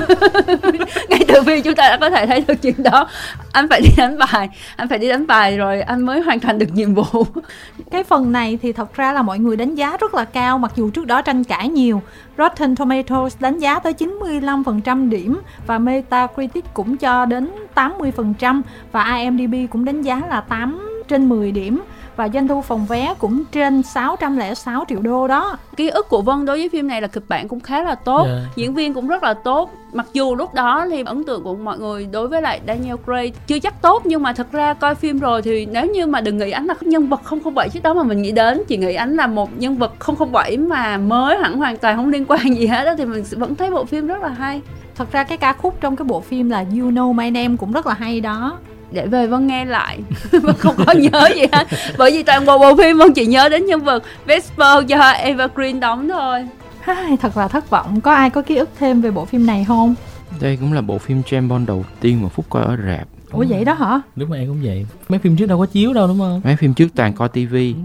Ngay 1.09 1.25
từ 1.27 1.41
khi 1.45 1.61
chúng 1.61 1.75
ta 1.75 1.89
đã 1.89 1.97
có 1.97 2.09
thể 2.09 2.25
thấy 2.25 2.43
được 2.47 2.61
chuyện 2.61 2.83
đó, 2.83 3.07
anh 3.51 3.69
phải 3.69 3.81
đi 3.81 3.89
đánh 3.97 4.17
bài, 4.17 4.49
anh 4.75 4.87
phải 4.87 4.97
đi 4.97 5.09
đánh 5.09 5.27
bài 5.27 5.57
rồi 5.57 5.81
anh 5.81 6.05
mới 6.05 6.21
hoàn 6.21 6.39
thành 6.39 6.59
được 6.59 6.73
nhiệm 6.73 6.93
vụ. 6.93 7.03
Cái 7.91 8.03
phần 8.03 8.31
này 8.31 8.59
thì 8.61 8.71
thật 8.71 8.93
ra 8.93 9.13
là 9.13 9.21
mọi 9.21 9.39
người 9.39 9.55
đánh 9.55 9.75
giá 9.75 9.97
rất 9.97 10.13
là 10.13 10.25
cao, 10.25 10.57
mặc 10.57 10.71
dù 10.75 10.89
trước 10.89 11.07
đó 11.07 11.21
tranh 11.21 11.43
cãi 11.43 11.69
nhiều. 11.69 12.01
Rotten 12.37 12.75
Tomatoes 12.75 13.35
đánh 13.39 13.59
giá 13.59 13.79
tới 13.79 13.93
95% 13.93 15.09
điểm 15.09 15.39
và 15.67 15.79
Metacritic 15.79 16.65
cũng 16.73 16.97
cho 16.97 17.25
đến 17.25 17.49
80% 17.75 18.61
và 18.91 19.15
IMDb 19.17 19.55
cũng 19.71 19.85
đánh 19.85 20.01
giá 20.01 20.21
là 20.29 20.41
8 20.41 20.89
trên 21.07 21.29
10 21.29 21.51
điểm 21.51 21.81
và 22.19 22.29
doanh 22.33 22.47
thu 22.47 22.61
phòng 22.61 22.85
vé 22.85 23.13
cũng 23.19 23.43
trên 23.51 23.83
606 23.83 24.85
triệu 24.89 24.99
đô 24.99 25.27
đó. 25.27 25.57
Ký 25.75 25.89
ức 25.89 26.09
của 26.09 26.21
Vân 26.21 26.45
đối 26.45 26.57
với 26.57 26.69
phim 26.69 26.87
này 26.87 27.01
là 27.01 27.07
kịch 27.07 27.23
bản 27.27 27.47
cũng 27.47 27.59
khá 27.59 27.83
là 27.83 27.95
tốt, 27.95 28.23
yeah. 28.25 28.37
Dạ. 28.37 28.51
diễn 28.55 28.73
viên 28.73 28.93
cũng 28.93 29.07
rất 29.07 29.23
là 29.23 29.33
tốt. 29.33 29.71
Mặc 29.93 30.05
dù 30.13 30.35
lúc 30.35 30.53
đó 30.53 30.85
thì 30.91 31.03
ấn 31.05 31.23
tượng 31.23 31.43
của 31.43 31.55
mọi 31.55 31.79
người 31.79 32.07
đối 32.11 32.27
với 32.27 32.41
lại 32.41 32.61
Daniel 32.67 32.95
Craig 33.05 33.33
chưa 33.47 33.59
chắc 33.59 33.81
tốt 33.81 34.01
nhưng 34.05 34.23
mà 34.23 34.33
thật 34.33 34.51
ra 34.51 34.73
coi 34.73 34.95
phim 34.95 35.19
rồi 35.19 35.41
thì 35.41 35.65
nếu 35.65 35.85
như 35.85 36.05
mà 36.05 36.21
đừng 36.21 36.37
nghĩ 36.37 36.51
anh 36.51 36.65
là 36.65 36.75
nhân 36.81 37.09
vật 37.09 37.21
007 37.55 37.69
trước 37.69 37.83
đó 37.83 37.93
mà 37.93 38.03
mình 38.03 38.21
nghĩ 38.21 38.31
đến 38.31 38.63
chỉ 38.67 38.77
nghĩ 38.77 38.93
anh 38.93 39.15
là 39.15 39.27
một 39.27 39.49
nhân 39.57 39.77
vật 39.77 39.93
007 40.31 40.57
mà 40.57 40.97
mới 40.97 41.37
hẳn 41.37 41.57
hoàn 41.57 41.77
toàn 41.77 41.97
không 41.97 42.09
liên 42.09 42.25
quan 42.27 42.55
gì 42.57 42.67
hết 42.67 42.85
đó 42.85 42.93
thì 42.97 43.05
mình 43.05 43.23
vẫn 43.31 43.55
thấy 43.55 43.71
bộ 43.71 43.85
phim 43.85 44.07
rất 44.07 44.21
là 44.21 44.29
hay. 44.29 44.61
Thật 44.95 45.11
ra 45.11 45.23
cái 45.23 45.37
ca 45.37 45.53
khúc 45.53 45.81
trong 45.81 45.95
cái 45.95 46.05
bộ 46.05 46.19
phim 46.19 46.49
là 46.49 46.59
You 46.59 46.91
Know 46.91 47.13
My 47.13 47.31
Name 47.31 47.55
cũng 47.59 47.71
rất 47.71 47.87
là 47.87 47.93
hay 47.93 48.21
đó 48.21 48.57
để 48.91 49.07
về 49.07 49.27
vân 49.27 49.47
nghe 49.47 49.65
lại. 49.65 49.99
Vân 50.31 50.55
không 50.57 50.75
có 50.85 50.93
nhớ 50.93 51.29
gì 51.35 51.45
hết. 51.51 51.67
Bởi 51.97 52.11
vì 52.11 52.23
toàn 52.23 52.45
bộ 52.45 52.57
bộ 52.57 52.75
phim 52.75 52.97
vân 52.97 53.13
chỉ 53.13 53.25
nhớ 53.25 53.49
đến 53.49 53.65
nhân 53.65 53.83
vật 53.83 54.03
Vesper 54.25 54.85
do 54.87 55.11
Eva 55.11 55.47
Green 55.55 55.79
đóng 55.79 56.09
thôi. 56.09 56.47
Ai, 56.85 57.17
thật 57.17 57.37
là 57.37 57.47
thất 57.47 57.69
vọng. 57.69 58.01
Có 58.01 58.13
ai 58.13 58.29
có 58.29 58.41
ký 58.41 58.55
ức 58.55 58.69
thêm 58.79 59.01
về 59.01 59.11
bộ 59.11 59.25
phim 59.25 59.45
này 59.45 59.65
không? 59.67 59.95
Đây 60.41 60.57
cũng 60.61 60.73
là 60.73 60.81
bộ 60.81 60.97
phim 60.97 61.21
James 61.21 61.47
Bond 61.47 61.67
đầu 61.67 61.85
tiên 62.01 62.23
mà 62.23 62.29
Phúc 62.29 62.45
coi 62.49 62.63
ở 62.63 62.77
rạp. 62.87 63.07
Ủa 63.31 63.45
vậy 63.49 63.65
đó 63.65 63.73
hả? 63.73 64.01
Đúng 64.15 64.29
rồi 64.29 64.39
em 64.39 64.47
cũng 64.47 64.61
vậy. 64.63 64.85
Mấy 65.09 65.19
phim 65.19 65.35
trước 65.35 65.45
đâu 65.45 65.59
có 65.59 65.65
chiếu 65.65 65.93
đâu 65.93 66.07
đúng 66.07 66.19
không? 66.19 66.41
Mấy 66.43 66.55
phim 66.55 66.73
trước 66.73 66.87
toàn 66.95 67.13
coi 67.13 67.29
tivi 67.29 67.75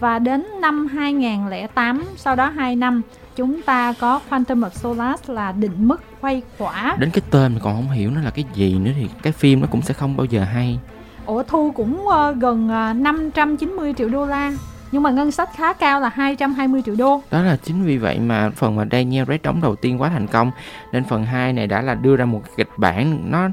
Và 0.00 0.18
đến 0.18 0.46
năm 0.60 0.86
2008 0.86 2.04
Sau 2.16 2.36
đó 2.36 2.52
2 2.56 2.76
năm 2.76 3.02
chúng 3.36 3.62
ta 3.62 3.94
có 4.00 4.20
Quantum 4.30 4.60
of 4.60 4.70
Solace 4.70 5.34
là 5.34 5.52
định 5.52 5.88
mức 5.88 6.02
quay 6.20 6.42
quả 6.58 6.96
đến 6.98 7.10
cái 7.10 7.22
tên 7.30 7.54
mà 7.54 7.60
còn 7.62 7.74
không 7.74 7.90
hiểu 7.90 8.10
nó 8.10 8.20
là 8.20 8.30
cái 8.30 8.44
gì 8.54 8.78
nữa 8.78 8.90
thì 8.96 9.08
cái 9.22 9.32
phim 9.32 9.60
nó 9.60 9.66
cũng 9.70 9.82
sẽ 9.82 9.94
không 9.94 10.16
bao 10.16 10.24
giờ 10.24 10.44
hay 10.44 10.78
ủa 11.26 11.42
thu 11.42 11.72
cũng 11.72 12.06
uh, 12.06 12.36
gần 12.36 12.66
uh, 12.66 12.70
ờ, 12.70 12.92
590 12.92 13.94
triệu 13.98 14.08
đô 14.08 14.26
la 14.26 14.52
nhưng 14.94 15.02
mà 15.02 15.10
ngân 15.10 15.30
sách 15.30 15.48
khá 15.56 15.72
cao 15.72 16.00
là 16.00 16.08
220 16.08 16.82
triệu 16.86 16.94
đô. 16.96 17.22
Đó 17.30 17.42
là 17.42 17.56
chính 17.56 17.84
vì 17.84 17.98
vậy 17.98 18.18
mà 18.18 18.50
phần 18.50 18.76
mà 18.76 18.84
Daniel 18.92 19.24
Craig 19.24 19.42
đóng 19.42 19.60
đầu 19.60 19.76
tiên 19.76 20.00
quá 20.00 20.08
thành 20.08 20.26
công 20.26 20.50
nên 20.92 21.04
phần 21.04 21.24
2 21.24 21.52
này 21.52 21.66
đã 21.66 21.82
là 21.82 21.94
đưa 21.94 22.16
ra 22.16 22.24
một 22.24 22.42
kịch 22.56 22.68
bản 22.76 23.30
nó 23.30 23.48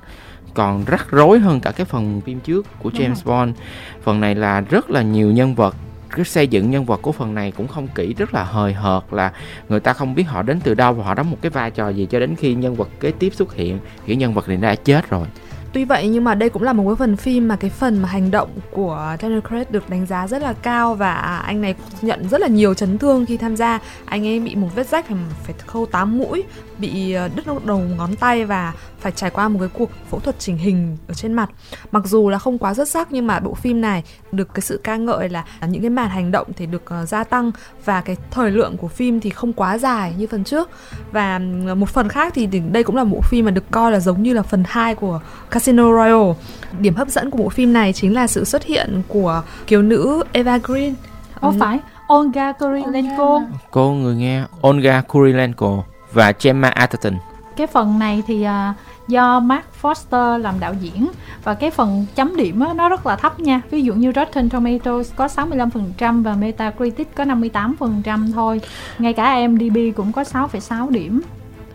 còn 0.54 0.84
rắc 0.86 1.12
rối 1.12 1.39
hơn 1.39 1.60
cả 1.60 1.72
cái 1.72 1.86
phần 1.86 2.22
phim 2.22 2.39
trước 2.39 2.66
của 2.80 2.89
James 2.89 3.25
Bond. 3.25 3.56
Phần 4.04 4.19
này 4.19 4.36
là 4.36 4.62
rất 4.62 4.89
là 4.89 5.01
nhiều 5.01 5.32
nhân 5.32 5.55
vật 5.55 5.75
cái 6.15 6.25
xây 6.25 6.48
dựng 6.48 6.72
nhân 6.72 6.86
vật 6.86 7.01
của 7.01 7.12
phần 7.12 7.36
này 7.36 7.51
cũng 7.51 7.68
không 7.68 7.88
kỹ 7.96 8.13
rất 8.18 8.34
là 8.34 8.44
hời 8.44 8.74
hợt 8.74 9.03
là 9.12 9.32
người 9.70 9.80
ta 9.80 9.94
không 9.94 10.15
biết 10.15 10.24
họ 10.24 10.41
đến 10.41 10.60
từ 10.63 10.74
đâu 10.74 10.94
và 10.94 11.03
họ 11.03 11.13
đóng 11.13 11.32
một 11.32 11.38
cái 11.41 11.50
vai 11.50 11.72
trò 11.72 11.89
gì 11.89 12.08
cho 12.12 12.20
đến 12.20 12.36
khi 12.36 12.53
nhân 12.53 12.75
vật 12.75 12.89
kế 13.00 13.12
tiếp 13.12 13.34
xuất 13.34 13.56
hiện 13.56 13.80
thì 14.06 14.15
nhân 14.15 14.34
vật 14.34 14.48
này 14.48 14.58
đã 14.58 14.75
chết 14.75 15.10
rồi 15.10 15.27
Tuy 15.74 15.86
vậy 15.86 16.08
nhưng 16.08 16.24
mà 16.24 16.36
đây 16.36 16.50
cũng 16.50 16.63
là 16.63 16.74
một 16.74 16.84
cái 16.88 16.96
phần 16.96 17.18
phim 17.18 17.48
mà 17.48 17.56
cái 17.56 17.70
phần 17.70 18.01
mà 18.01 18.10
hành 18.10 18.32
động 18.32 18.50
của 18.72 19.15
Daniel 19.22 19.39
Craig 19.39 19.65
được 19.70 19.89
đánh 19.89 20.06
giá 20.06 20.27
rất 20.27 20.41
là 20.41 20.53
cao 20.53 20.96
và 20.96 21.13
anh 21.38 21.62
này 21.62 21.75
nhận 22.01 22.30
rất 22.30 22.41
là 22.41 22.48
nhiều 22.48 22.74
chấn 22.74 22.98
thương 22.98 23.25
khi 23.25 23.38
tham 23.38 23.56
gia. 23.56 23.80
Anh 24.06 24.25
ấy 24.27 24.39
bị 24.39 24.56
một 24.56 24.68
vết 24.75 24.88
rách 24.88 25.06
phải 25.08 25.18
phải 25.44 25.56
khâu 25.68 25.86
8 25.86 26.18
mũi, 26.18 26.44
bị 26.81 27.13
ờ, 27.13 27.29
đứt 27.35 27.65
đầu 27.65 27.79
ngón 27.97 28.15
tay 28.15 28.45
và 28.45 28.73
phải 29.00 29.11
trải 29.11 29.29
qua 29.29 29.47
một 29.47 29.59
cái 29.59 29.69
cuộc 29.73 29.89
phẫu 30.09 30.19
thuật 30.19 30.39
chỉnh 30.39 30.57
hình 30.57 30.97
ở 31.07 31.13
trên 31.13 31.33
mặt. 31.33 31.50
Mặc 31.91 32.05
dù 32.05 32.29
là 32.29 32.39
không 32.39 32.57
quá 32.57 32.73
xuất 32.73 32.88
sắc 32.88 33.11
nhưng 33.11 33.27
mà 33.27 33.39
bộ 33.39 33.53
phim 33.53 33.81
này 33.81 34.03
được 34.31 34.53
cái 34.53 34.61
sự 34.61 34.79
ca 34.83 34.95
ngợi 34.95 35.29
là 35.29 35.45
những 35.61 35.81
cái 35.81 35.89
màn 35.89 36.09
hành 36.09 36.31
động 36.31 36.47
thì 36.55 36.65
được 36.65 36.83
uh, 37.01 37.07
gia 37.07 37.23
tăng 37.23 37.51
và 37.85 38.01
cái 38.01 38.15
thời 38.31 38.51
lượng 38.51 38.77
của 38.77 38.88
phim 38.88 39.19
thì 39.19 39.29
không 39.29 39.53
quá 39.53 39.77
dài 39.77 40.13
như 40.17 40.27
phần 40.27 40.43
trước. 40.43 40.69
Và 41.11 41.39
một 41.77 41.89
phần 41.89 42.09
khác 42.09 42.33
thì 42.35 42.45
đây 42.71 42.83
cũng 42.83 42.95
là 42.95 43.03
bộ 43.03 43.21
phim 43.21 43.45
mà 43.45 43.51
được 43.51 43.71
coi 43.71 43.91
là 43.91 44.00
giống 44.00 44.23
như 44.23 44.33
là 44.33 44.41
phần 44.41 44.63
2 44.67 44.95
của 44.95 45.19
Casino 45.51 45.83
Royale. 45.83 46.33
Điểm 46.79 46.95
hấp 46.95 47.09
dẫn 47.09 47.31
của 47.31 47.38
bộ 47.38 47.50
phim 47.50 47.73
này 47.73 47.93
chính 47.93 48.13
là 48.13 48.27
sự 48.27 48.45
xuất 48.45 48.63
hiện 48.63 49.01
của 49.07 49.43
kiều 49.67 49.81
nữ 49.81 50.23
Eva 50.31 50.57
Green. 50.57 50.93
Ồ 51.39 51.50
ừ. 51.50 51.55
phải, 51.59 51.79
Olga 52.13 52.51
Kurilenko. 52.51 53.41
Cô 53.71 53.91
người 53.91 54.15
nghe 54.15 54.43
Olga 54.67 55.01
Kurilenko 55.01 55.83
và 56.13 56.34
Gemma 56.41 56.70
Arterton. 56.70 57.13
Cái 57.56 57.68
phần 57.68 58.00
này 58.00 58.24
thì 58.27 58.46
uh, 58.46 58.75
do 59.08 59.39
Mark 59.39 59.65
Foster 59.82 60.38
làm 60.38 60.60
đạo 60.60 60.74
diễn 60.82 61.08
và 61.44 61.53
cái 61.53 61.72
phần 61.72 62.06
chấm 62.15 62.36
điểm 62.36 62.63
nó 62.75 62.89
rất 62.89 63.06
là 63.06 63.15
thấp 63.15 63.39
nha. 63.39 63.62
Ví 63.70 63.82
dụ 63.82 63.94
như 63.94 64.12
Rotten 64.15 64.50
Tomatoes 64.50 65.12
có 65.15 65.27
65% 65.27 66.24
và 66.24 66.34
Metacritic 66.34 67.15
có 67.15 67.24
58% 67.24 68.34
thôi. 68.34 68.62
Ngay 69.00 69.13
cả 69.13 69.36
IMDb 69.36 69.77
cũng 69.96 70.12
có 70.12 70.22
6,6 70.22 70.89
điểm. 70.89 71.22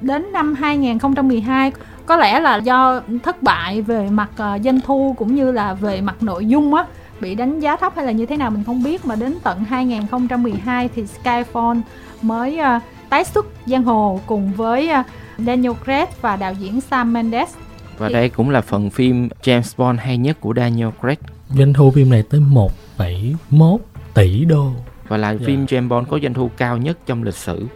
Đến 0.01 0.33
năm 0.33 0.55
2012 0.55 1.73
có 2.07 2.17
lẽ 2.17 2.41
là 2.41 2.57
do 2.57 3.01
thất 3.23 3.43
bại 3.43 3.83
về 3.83 4.09
mặt 4.11 4.31
uh, 4.33 4.63
doanh 4.65 4.81
thu 4.81 5.15
cũng 5.19 5.35
như 5.35 5.53
là 5.53 5.75
về 5.75 6.01
mặt 6.01 6.23
nội 6.23 6.47
dung 6.47 6.75
á 6.75 6.85
bị 7.21 7.35
đánh 7.35 7.61
giá 7.61 7.77
thấp 7.77 7.93
hay 7.97 8.07
là 8.07 8.13
như 8.13 8.27
thế 8.27 8.37
nào 8.37 8.51
mình 8.51 8.65
không 8.65 8.83
biết 8.83 9.05
mà 9.05 9.17
đến 9.17 9.35
tận 9.43 9.65
2012 9.65 10.89
thì 10.95 11.05
Skyfall 11.23 11.81
mới 12.23 12.61
uh, 12.77 12.83
tái 13.11 13.25
xuất 13.25 13.47
giang 13.67 13.85
hồ 13.85 14.21
cùng 14.27 14.53
với 14.53 14.89
à, 14.89 15.05
Daniel 15.39 15.73
Craig 15.85 16.09
và 16.21 16.37
đạo 16.37 16.53
diễn 16.59 16.81
Sam 16.81 17.13
Mendes. 17.13 17.55
và 17.99 18.09
đây 18.09 18.29
cũng 18.29 18.51
là 18.51 18.61
phần 18.61 18.91
phim 18.91 19.29
James 19.43 19.75
Bond 19.77 20.01
hay 20.01 20.19
nhất 20.19 20.37
của 20.41 20.53
Daniel 20.57 20.89
Craig 21.01 21.19
Doanh 21.55 21.73
thu 21.73 21.91
phim 21.91 22.11
này 22.11 22.23
tới 22.31 22.41
1,1 22.99 23.79
tỷ 24.15 24.45
đô. 24.45 24.71
và 25.09 25.17
là 25.17 25.31
Dạ. 25.35 25.47
phim 25.47 25.65
James 25.65 25.89
Bond 25.89 26.09
có 26.09 26.19
doanh 26.23 26.35
thu 26.35 26.51
cao 26.57 26.77
nhất 26.77 26.99
trong 27.07 27.23
lịch 27.23 27.35
sử 27.35 27.67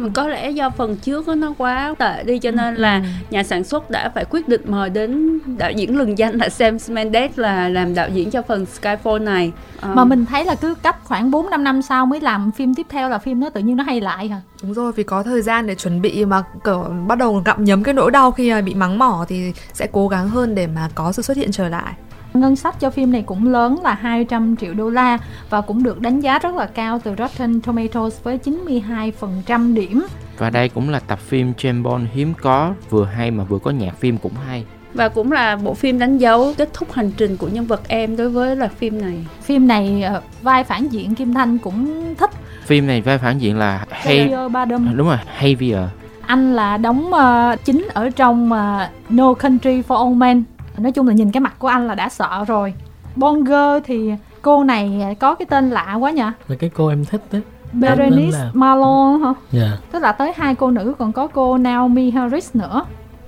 Mà 0.00 0.08
có 0.14 0.28
lẽ 0.28 0.50
do 0.50 0.70
phần 0.70 0.96
trước 0.96 1.28
nó 1.28 1.54
quá 1.58 1.94
tệ 1.98 2.22
đi 2.22 2.38
cho 2.38 2.50
nên 2.50 2.74
là 2.74 3.02
nhà 3.30 3.42
sản 3.42 3.64
xuất 3.64 3.90
đã 3.90 4.10
phải 4.14 4.24
quyết 4.30 4.48
định 4.48 4.60
mời 4.66 4.90
đến 4.90 5.38
đạo 5.58 5.72
diễn 5.72 5.98
lừng 5.98 6.18
danh 6.18 6.34
là 6.38 6.48
Sam 6.48 6.76
Mendes 6.88 7.30
là 7.36 7.68
làm 7.68 7.94
đạo 7.94 8.08
diễn 8.08 8.30
cho 8.30 8.42
phần 8.42 8.66
Skyfall 8.80 9.24
này. 9.24 9.52
Ờ, 9.80 9.94
Mà 9.94 10.04
mình 10.04 10.26
thấy 10.26 10.44
là 10.44 10.54
cứ 10.54 10.74
cách 10.74 10.96
khoảng 11.04 11.30
4 11.30 11.50
5 11.50 11.64
năm 11.64 11.82
sau 11.82 12.06
mới 12.06 12.20
làm 12.20 12.50
phim 12.50 12.74
tiếp 12.74 12.86
theo 12.88 13.08
là 13.08 13.18
phim 13.18 13.40
nó 13.40 13.50
tự 13.50 13.60
nhiên 13.60 13.76
nó 13.76 13.84
hay 13.84 14.00
lại 14.00 14.28
hả? 14.28 14.40
Đúng 14.62 14.74
rồi, 14.74 14.92
vì 14.92 15.02
có 15.02 15.22
thời 15.22 15.42
gian 15.42 15.66
để 15.66 15.74
chuẩn 15.74 16.02
bị 16.02 16.24
mà 16.24 16.42
kiểu 16.64 16.84
bắt 17.06 17.18
đầu 17.18 17.42
gặm 17.44 17.64
nhấm 17.64 17.82
cái 17.82 17.94
nỗi 17.94 18.10
đau 18.10 18.30
khi 18.30 18.52
mà 18.52 18.60
bị 18.60 18.74
mắng 18.74 18.98
mỏ 18.98 19.24
thì 19.28 19.52
sẽ 19.72 19.86
cố 19.92 20.08
gắng 20.08 20.28
hơn 20.28 20.54
để 20.54 20.66
mà 20.66 20.88
có 20.94 21.12
sự 21.12 21.22
xuất 21.22 21.36
hiện 21.36 21.52
trở 21.52 21.68
lại. 21.68 21.92
Ngân 22.34 22.56
sách 22.56 22.80
cho 22.80 22.90
phim 22.90 23.12
này 23.12 23.22
cũng 23.22 23.52
lớn 23.52 23.78
là 23.82 23.94
200 23.94 24.56
triệu 24.56 24.74
đô 24.74 24.90
la 24.90 25.18
và 25.50 25.60
cũng 25.60 25.82
được 25.82 26.00
đánh 26.00 26.20
giá 26.20 26.38
rất 26.38 26.54
là 26.54 26.66
cao 26.66 27.00
từ 27.04 27.14
Rotten 27.18 27.60
Tomatoes 27.60 28.22
với 28.22 28.38
92% 28.44 29.74
điểm. 29.74 30.06
và 30.38 30.50
đây 30.50 30.68
cũng 30.68 30.88
là 30.90 30.98
tập 31.00 31.18
phim 31.18 31.52
James 31.58 31.82
Bond 31.82 32.04
hiếm 32.12 32.32
có 32.42 32.74
vừa 32.90 33.04
hay 33.04 33.30
mà 33.30 33.44
vừa 33.44 33.58
có 33.58 33.70
nhạc 33.70 33.96
phim 33.98 34.18
cũng 34.18 34.32
hay 34.46 34.64
và 34.94 35.08
cũng 35.08 35.32
là 35.32 35.56
bộ 35.56 35.74
phim 35.74 35.98
đánh 35.98 36.18
dấu 36.18 36.54
kết 36.58 36.68
thúc 36.72 36.92
hành 36.92 37.10
trình 37.16 37.36
của 37.36 37.48
nhân 37.48 37.66
vật 37.66 37.88
em 37.88 38.16
đối 38.16 38.28
với 38.28 38.56
loạt 38.56 38.72
phim 38.72 39.00
này. 39.00 39.26
Phim 39.42 39.66
này 39.68 40.02
ờ, 40.02 40.20
vai 40.42 40.64
phản 40.64 40.88
diện 40.88 41.14
Kim 41.14 41.34
Thanh 41.34 41.58
cũng 41.58 42.14
thích 42.14 42.30
phim 42.64 42.86
này 42.86 43.00
vai 43.00 43.18
phản 43.18 43.38
diện 43.38 43.58
là 43.58 43.84
hay 43.90 44.28
Javier 44.28 44.48
Bardem. 44.48 44.96
đúng 44.96 45.08
rồi 45.08 45.16
Javier 45.40 45.86
Anh 46.26 46.54
là 46.54 46.76
đóng 46.76 47.12
ờ, 47.12 47.56
chính 47.64 47.88
ở 47.94 48.10
trong 48.10 48.52
ờ, 48.52 48.88
No 49.08 49.34
Country 49.34 49.82
for 49.88 50.08
Old 50.08 50.16
Men. 50.16 50.42
Nói 50.80 50.92
chung 50.92 51.08
là 51.08 51.14
nhìn 51.14 51.30
cái 51.32 51.40
mặt 51.40 51.54
của 51.58 51.68
anh 51.68 51.86
là 51.86 51.94
đã 51.94 52.08
sợ 52.08 52.44
rồi. 52.48 52.74
Bonger 53.16 53.82
thì 53.84 54.12
cô 54.42 54.64
này 54.64 55.16
có 55.20 55.34
cái 55.34 55.46
tên 55.46 55.70
lạ 55.70 55.94
quá 55.94 56.10
nhỉ? 56.10 56.22
Là 56.48 56.56
cái 56.58 56.70
cô 56.74 56.88
em 56.88 57.04
thích 57.04 57.22
đấy. 57.32 57.42
Berenice 57.72 58.38
là- 58.38 58.50
Marlon 58.54 59.20
hả? 59.22 59.32
Dạ. 59.52 59.68
Tức 59.92 60.02
là 60.02 60.12
tới 60.12 60.32
hai 60.36 60.54
cô 60.54 60.70
nữ 60.70 60.94
còn 60.98 61.12
có 61.12 61.26
cô 61.26 61.58
Naomi 61.58 62.10
Harris 62.10 62.50
nữa. 62.56 62.84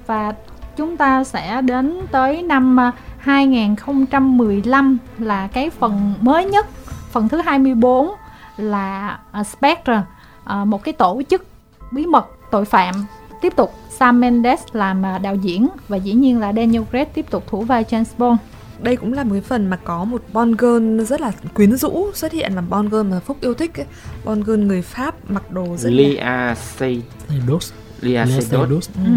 Và 0.06 0.32
chúng 0.76 0.96
ta 0.96 1.24
sẽ 1.24 1.62
đến 1.62 2.00
tới 2.10 2.42
năm 2.42 2.80
à, 2.80 2.92
2015 3.18 4.98
là 5.18 5.48
cái 5.52 5.70
phần 5.70 6.14
mới 6.20 6.44
nhất, 6.44 6.66
phần 7.10 7.28
thứ 7.28 7.40
24 7.44 8.08
là 8.56 9.18
à, 9.32 9.44
Spectre, 9.44 10.02
à, 10.44 10.64
một 10.64 10.84
cái 10.84 10.92
tổ 10.94 11.22
chức 11.30 11.46
bí 11.92 12.06
mật 12.06 12.26
tội 12.50 12.64
phạm. 12.64 12.94
Tiếp 13.42 13.52
tục 13.56 13.72
Sam 13.98 14.20
Mendes 14.20 14.60
làm 14.72 15.06
à, 15.06 15.18
đạo 15.18 15.34
diễn 15.34 15.68
và 15.88 15.96
dĩ 15.96 16.12
nhiên 16.12 16.40
là 16.40 16.52
Daniel 16.52 16.82
Craig 16.90 17.08
tiếp 17.14 17.26
tục 17.30 17.44
thủ 17.46 17.60
vai 17.60 17.84
James 17.84 18.04
Bond. 18.18 18.38
Đây 18.82 18.96
cũng 18.96 19.12
là 19.12 19.24
một 19.24 19.30
cái 19.32 19.40
phần 19.40 19.70
mà 19.70 19.76
có 19.76 20.04
một 20.04 20.22
Bond 20.32 20.56
girl 20.58 21.02
rất 21.02 21.20
là 21.20 21.32
quyến 21.54 21.76
rũ 21.76 22.10
xuất 22.14 22.32
hiện 22.32 22.52
là 22.54 22.60
Bond 22.60 22.92
girl 22.92 23.02
mà 23.02 23.20
Phúc 23.20 23.36
yêu 23.40 23.54
thích 23.54 23.80
ấy. 23.80 23.86
Bond 24.24 24.46
girl 24.46 24.58
người 24.58 24.82
Pháp 24.82 25.30
mặc 25.30 25.50
đồ 25.50 25.76
rất 25.76 25.90
là 25.90 25.96
Lia 25.96 26.54
Sey 26.78 27.02
Seydoux. 27.28 27.72
Lia 28.00 28.24
Seydoux 28.26 28.50
Seydoux. 28.50 28.90
Ừ. 28.96 29.12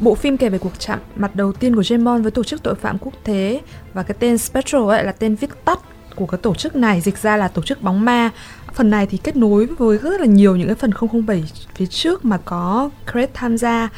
Bộ 0.00 0.14
phim 0.14 0.36
kể 0.36 0.48
về 0.48 0.58
cuộc 0.58 0.78
chạm 0.78 0.98
mặt 1.16 1.36
đầu 1.36 1.52
tiên 1.52 1.74
của 1.74 1.82
James 1.82 2.04
Bond 2.04 2.22
với 2.22 2.30
tổ 2.30 2.44
chức 2.44 2.62
tội 2.62 2.74
phạm 2.74 2.98
quốc 2.98 3.14
tế 3.24 3.60
và 3.94 4.02
cái 4.02 4.16
tên 4.20 4.38
Spectre 4.38 4.78
ấy 4.78 5.04
là 5.04 5.12
tên 5.12 5.34
viết 5.34 5.50
tắt 5.64 5.78
của 6.16 6.26
cái 6.26 6.38
tổ 6.38 6.54
chức 6.54 6.76
này 6.76 7.00
dịch 7.00 7.18
ra 7.18 7.36
là 7.36 7.48
tổ 7.48 7.62
chức 7.62 7.82
bóng 7.82 8.04
ma. 8.04 8.30
Phần 8.74 8.90
này 8.90 9.06
thì 9.06 9.18
kết 9.18 9.36
nối 9.36 9.66
với 9.66 9.98
rất 9.98 10.20
là 10.20 10.26
nhiều 10.26 10.56
những 10.56 10.66
cái 10.66 10.76
phần 10.76 10.90
007 11.26 11.44
phía 11.74 11.86
trước 11.86 12.24
mà 12.24 12.38
có 12.44 12.90
Craig 13.12 13.28
tham 13.34 13.58
gia. 13.58 13.88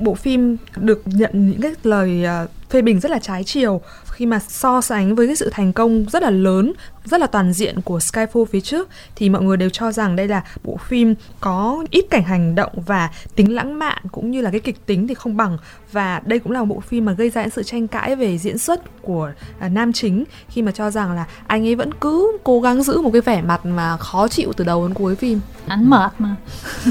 Bộ 0.00 0.14
phim 0.14 0.56
được 0.76 1.02
nhận 1.04 1.50
những 1.50 1.60
cái 1.60 1.72
lời 1.82 2.24
ờ, 2.24 2.46
phê 2.70 2.82
bình 2.82 3.00
rất 3.00 3.10
là 3.10 3.18
trái 3.18 3.44
chiều 3.44 3.80
khi 4.22 4.26
mà 4.26 4.38
so 4.38 4.80
sánh 4.80 5.14
với 5.14 5.26
cái 5.26 5.36
sự 5.36 5.50
thành 5.52 5.72
công 5.72 6.04
rất 6.12 6.22
là 6.22 6.30
lớn, 6.30 6.72
rất 7.04 7.20
là 7.20 7.26
toàn 7.26 7.52
diện 7.52 7.80
của 7.80 7.98
Skyfall 7.98 8.44
phía 8.44 8.60
trước 8.60 8.88
thì 9.16 9.28
mọi 9.28 9.42
người 9.42 9.56
đều 9.56 9.70
cho 9.70 9.92
rằng 9.92 10.16
đây 10.16 10.28
là 10.28 10.42
bộ 10.64 10.76
phim 10.76 11.14
có 11.40 11.84
ít 11.90 12.04
cảnh 12.10 12.22
hành 12.22 12.54
động 12.54 12.72
và 12.86 13.10
tính 13.36 13.54
lãng 13.54 13.78
mạn 13.78 14.02
cũng 14.12 14.30
như 14.30 14.40
là 14.40 14.50
cái 14.50 14.60
kịch 14.60 14.86
tính 14.86 15.08
thì 15.08 15.14
không 15.14 15.36
bằng 15.36 15.58
và 15.92 16.22
đây 16.26 16.38
cũng 16.38 16.52
là 16.52 16.60
một 16.64 16.74
bộ 16.74 16.80
phim 16.80 17.04
mà 17.04 17.12
gây 17.12 17.30
ra 17.30 17.42
những 17.42 17.50
sự 17.50 17.62
tranh 17.62 17.88
cãi 17.88 18.16
về 18.16 18.38
diễn 18.38 18.58
xuất 18.58 19.02
của 19.02 19.32
à, 19.58 19.68
nam 19.68 19.92
chính 19.92 20.24
khi 20.48 20.62
mà 20.62 20.72
cho 20.72 20.90
rằng 20.90 21.12
là 21.12 21.26
anh 21.46 21.66
ấy 21.66 21.74
vẫn 21.74 21.94
cứ 21.94 22.38
cố 22.44 22.60
gắng 22.60 22.82
giữ 22.82 23.00
một 23.00 23.10
cái 23.12 23.22
vẻ 23.22 23.42
mặt 23.42 23.66
mà 23.66 23.96
khó 23.96 24.28
chịu 24.28 24.52
từ 24.56 24.64
đầu 24.64 24.88
đến 24.88 24.94
cuối 24.94 25.16
phim. 25.16 25.40
Ảnh 25.66 25.90
mệt 25.90 26.12
mà. 26.18 26.36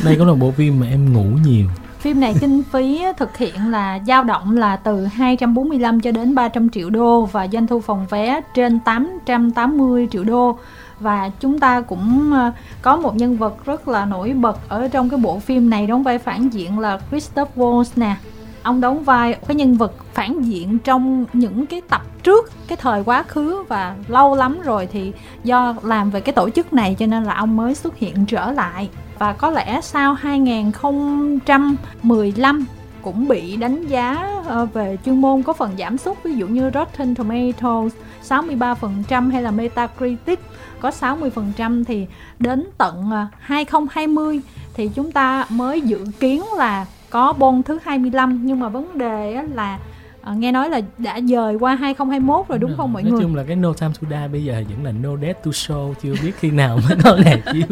Đây 0.03 0.15
cũng 0.17 0.27
là 0.27 0.33
bộ 0.33 0.51
phim 0.51 0.79
mà 0.79 0.87
em 0.87 1.13
ngủ 1.13 1.25
nhiều. 1.45 1.67
Phim 2.01 2.19
này 2.19 2.35
kinh 2.41 2.63
phí 2.63 3.03
thực 3.17 3.37
hiện 3.37 3.71
là 3.71 3.99
dao 4.07 4.23
động 4.23 4.57
là 4.57 4.75
từ 4.75 5.05
245 5.05 5.99
cho 5.99 6.11
đến 6.11 6.35
300 6.35 6.69
triệu 6.69 6.89
đô 6.89 7.25
và 7.25 7.47
doanh 7.47 7.67
thu 7.67 7.79
phòng 7.79 8.05
vé 8.09 8.41
trên 8.53 8.79
880 8.79 10.07
triệu 10.11 10.23
đô. 10.23 10.57
Và 10.99 11.29
chúng 11.39 11.59
ta 11.59 11.81
cũng 11.81 12.31
ờ, 12.33 12.51
có 12.81 12.97
một 12.97 13.15
nhân 13.15 13.37
vật 13.37 13.65
rất 13.65 13.87
là 13.87 14.05
nổi 14.05 14.33
bật 14.33 14.69
ở 14.69 14.87
trong 14.87 15.09
cái 15.09 15.19
bộ 15.19 15.39
phim 15.39 15.69
này 15.69 15.87
đóng 15.87 16.03
vai 16.03 16.19
phản 16.19 16.49
diện 16.49 16.79
là 16.79 16.99
Christoph 17.09 17.57
Waltz 17.57 17.91
nè. 17.95 18.15
Ông 18.63 18.81
đóng 18.81 19.03
vai 19.03 19.33
cái 19.47 19.55
nhân 19.55 19.77
vật 19.77 19.93
phản 20.13 20.41
diện 20.41 20.79
trong 20.79 21.25
những 21.33 21.65
cái 21.65 21.81
tập 21.89 22.01
trước 22.23 22.51
cái 22.67 22.77
thời 22.81 23.03
quá 23.03 23.23
khứ 23.23 23.63
và 23.67 23.95
lâu 24.07 24.35
lắm 24.35 24.59
rồi 24.63 24.87
thì 24.91 25.13
do 25.43 25.75
làm 25.83 26.09
về 26.09 26.21
cái 26.21 26.33
tổ 26.33 26.49
chức 26.49 26.73
này 26.73 26.95
cho 26.99 27.05
nên 27.05 27.23
là 27.23 27.33
ông 27.33 27.57
mới 27.57 27.75
xuất 27.75 27.97
hiện 27.97 28.25
trở 28.25 28.51
lại 28.51 28.89
và 29.21 29.33
có 29.33 29.51
lẽ 29.51 29.79
sau 29.81 30.13
2015 30.13 32.65
cũng 33.01 33.27
bị 33.27 33.55
đánh 33.55 33.87
giá 33.87 34.27
ờ, 34.45 34.65
về 34.65 34.97
chuyên 35.05 35.21
môn 35.21 35.43
có 35.43 35.53
phần 35.53 35.71
giảm 35.77 35.97
sút. 35.97 36.23
Ví 36.23 36.35
dụ 36.35 36.47
như 36.47 36.71
Rotten 36.73 37.15
Tomatoes 37.15 37.93
63% 38.29 39.31
hay 39.31 39.43
là 39.43 39.51
Metacritic 39.51 40.39
có 40.79 40.89
60% 40.89 41.83
thì 41.83 42.07
đến 42.39 42.67
tận 42.77 43.11
ờ, 43.11 43.25
2020 43.39 44.41
thì 44.73 44.89
chúng 44.95 45.11
ta 45.11 45.45
mới 45.49 45.81
dự 45.81 46.05
kiến 46.19 46.43
là 46.57 46.85
có 47.09 47.33
Bond 47.33 47.65
thứ 47.65 47.79
25 47.83 48.39
nhưng 48.43 48.59
mà 48.59 48.69
vấn 48.69 48.97
đề 48.97 49.43
là 49.53 49.79
ờ, 50.21 50.33
nghe 50.33 50.51
nói 50.51 50.69
là 50.69 50.81
đã 50.97 51.19
dời 51.21 51.55
qua 51.55 51.75
2021 51.75 52.47
rồi 52.47 52.59
đúng 52.59 52.73
không 52.77 52.93
mọi 52.93 53.03
Nói 53.03 53.11
người? 53.11 53.21
chung 53.21 53.35
là 53.35 53.43
cái 53.43 53.55
No 53.55 53.73
Time 53.73 53.91
to 54.01 54.07
Die 54.09 54.27
bây 54.27 54.43
giờ 54.43 54.63
vẫn 54.69 54.85
là 54.85 54.91
No 54.91 55.17
Death 55.21 55.43
to 55.45 55.51
Show 55.51 55.93
chưa 55.93 56.13
biết 56.23 56.31
khi 56.39 56.51
nào 56.51 56.79
mới 56.89 56.97
có 57.03 57.15
ngày 57.25 57.41
chiếu. 57.53 57.63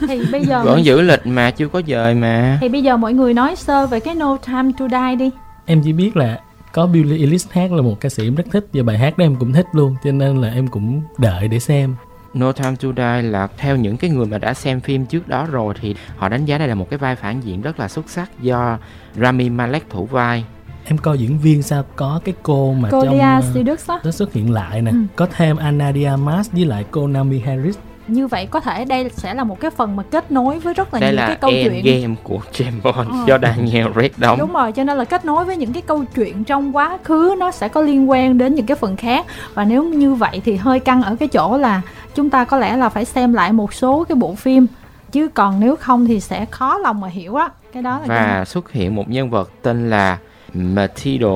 Thì 0.08 0.20
bây 0.32 0.44
giờ 0.44 0.62
vẫn 0.64 0.84
giữ 0.84 1.00
lịch 1.00 1.26
mà 1.26 1.50
chưa 1.50 1.68
có 1.68 1.82
dời 1.86 2.14
mà 2.14 2.58
thì 2.60 2.68
bây 2.68 2.82
giờ 2.82 2.96
mọi 2.96 3.12
người 3.12 3.34
nói 3.34 3.56
sơ 3.56 3.86
về 3.86 4.00
cái 4.00 4.14
No 4.14 4.36
Time 4.36 4.72
to 4.78 4.88
Die 4.88 5.16
đi. 5.16 5.30
Em 5.66 5.80
chỉ 5.84 5.92
biết 5.92 6.16
là 6.16 6.40
có 6.72 6.86
Billie 6.86 7.18
Eilish 7.18 7.52
hát 7.52 7.72
là 7.72 7.82
một 7.82 8.00
ca 8.00 8.08
sĩ 8.08 8.26
em 8.26 8.34
rất 8.34 8.44
thích 8.52 8.66
và 8.72 8.82
bài 8.82 8.98
hát 8.98 9.18
đó 9.18 9.24
em 9.24 9.36
cũng 9.36 9.52
thích 9.52 9.66
luôn 9.72 9.96
cho 10.04 10.12
nên 10.12 10.40
là 10.40 10.48
em 10.54 10.66
cũng 10.68 11.02
đợi 11.18 11.48
để 11.48 11.58
xem. 11.58 11.94
No 12.34 12.52
Time 12.52 12.76
to 12.82 12.88
Die 12.96 13.22
là 13.30 13.48
theo 13.56 13.76
những 13.76 13.96
cái 13.96 14.10
người 14.10 14.26
mà 14.26 14.38
đã 14.38 14.54
xem 14.54 14.80
phim 14.80 15.06
trước 15.06 15.28
đó 15.28 15.46
rồi 15.50 15.74
thì 15.80 15.94
họ 16.16 16.28
đánh 16.28 16.44
giá 16.44 16.58
đây 16.58 16.68
là 16.68 16.74
một 16.74 16.90
cái 16.90 16.98
vai 16.98 17.16
phản 17.16 17.40
diện 17.40 17.62
rất 17.62 17.80
là 17.80 17.88
xuất 17.88 18.10
sắc 18.10 18.30
do 18.40 18.78
Rami 19.16 19.50
Malek 19.50 19.90
thủ 19.90 20.06
vai 20.06 20.44
Em 20.84 20.98
coi 20.98 21.18
diễn 21.18 21.38
viên 21.38 21.62
sao 21.62 21.84
có 21.96 22.20
cái 22.24 22.34
cô 22.42 22.72
mà 22.72 22.88
Cô 22.92 23.04
trong 23.04 23.14
Lia 23.14 23.20
ờ, 23.20 23.40
á. 23.88 23.98
nó 24.04 24.10
xuất 24.10 24.32
hiện 24.32 24.52
lại 24.52 24.82
nè 24.82 24.90
Ừ. 24.90 24.96
có 25.16 25.26
thêm 25.36 25.56
Anna 25.56 25.92
Diarmas 25.92 26.50
với 26.52 26.64
lại 26.64 26.84
cô 26.90 27.06
Naomi 27.06 27.40
Harris 27.40 27.76
Như 28.08 28.26
vậy 28.26 28.46
có 28.46 28.60
thể 28.60 28.84
đây 28.84 29.10
sẽ 29.16 29.34
là 29.34 29.44
một 29.44 29.60
cái 29.60 29.70
phần 29.70 29.96
mà 29.96 30.02
kết 30.10 30.30
nối 30.30 30.58
với 30.58 30.74
rất 30.74 30.94
là 30.94 31.00
đây 31.00 31.10
nhiều 31.10 31.16
là 31.20 31.26
cái 31.26 31.36
câu 31.36 31.50
chuyện. 31.50 31.72
Endgame 31.84 32.14
của 32.22 32.38
James 32.52 32.80
Bond 32.82 33.08
Ờ. 33.10 33.24
do 33.26 33.38
Daniel 33.42 33.86
Craig 33.92 34.10
đóng 34.16 34.38
Đúng 34.38 34.52
rồi, 34.52 34.72
cho 34.72 34.84
nên 34.84 34.96
là 34.98 35.04
kết 35.04 35.24
nối 35.24 35.44
với 35.44 35.56
những 35.56 35.72
cái 35.72 35.82
câu 35.82 36.04
chuyện 36.14 36.44
trong 36.44 36.76
quá 36.76 36.98
khứ 37.04 37.34
nó 37.38 37.50
sẽ 37.50 37.68
có 37.68 37.80
liên 37.80 38.10
quan 38.10 38.38
đến 38.38 38.54
những 38.54 38.66
cái 38.66 38.76
phần 38.76 38.96
khác 38.96 39.26
và 39.54 39.64
nếu 39.64 39.84
như 39.84 40.14
vậy 40.14 40.42
thì 40.44 40.56
hơi 40.56 40.80
căng 40.80 41.02
ở 41.02 41.16
cái 41.16 41.28
chỗ 41.28 41.56
là 41.58 41.80
chúng 42.14 42.30
ta 42.30 42.44
có 42.44 42.56
lẽ 42.58 42.76
là 42.76 42.88
phải 42.88 43.04
xem 43.04 43.32
lại 43.32 43.52
một 43.52 43.74
số 43.74 44.04
cái 44.08 44.16
bộ 44.16 44.34
phim 44.34 44.66
chứ 45.12 45.28
còn 45.28 45.60
nếu 45.60 45.76
không 45.76 46.06
thì 46.06 46.20
sẽ 46.20 46.46
khó 46.50 46.78
lòng 46.78 47.00
mà 47.00 47.08
hiểu 47.08 47.34
á 47.34 47.48
cái 47.72 47.82
đó 47.82 47.90
là 47.98 48.08
cái- 48.08 48.38
và 48.38 48.44
xuất 48.44 48.72
hiện 48.72 48.94
một 48.94 49.08
nhân 49.08 49.30
vật 49.30 49.50
tên 49.62 49.90
là 49.90 50.18
Matilda 50.54 51.28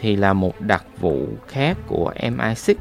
thì 0.00 0.16
là 0.16 0.32
một 0.32 0.60
đặc 0.60 0.84
vụ 1.00 1.26
khác 1.48 1.76
của 1.86 2.12
MI6 2.22 2.74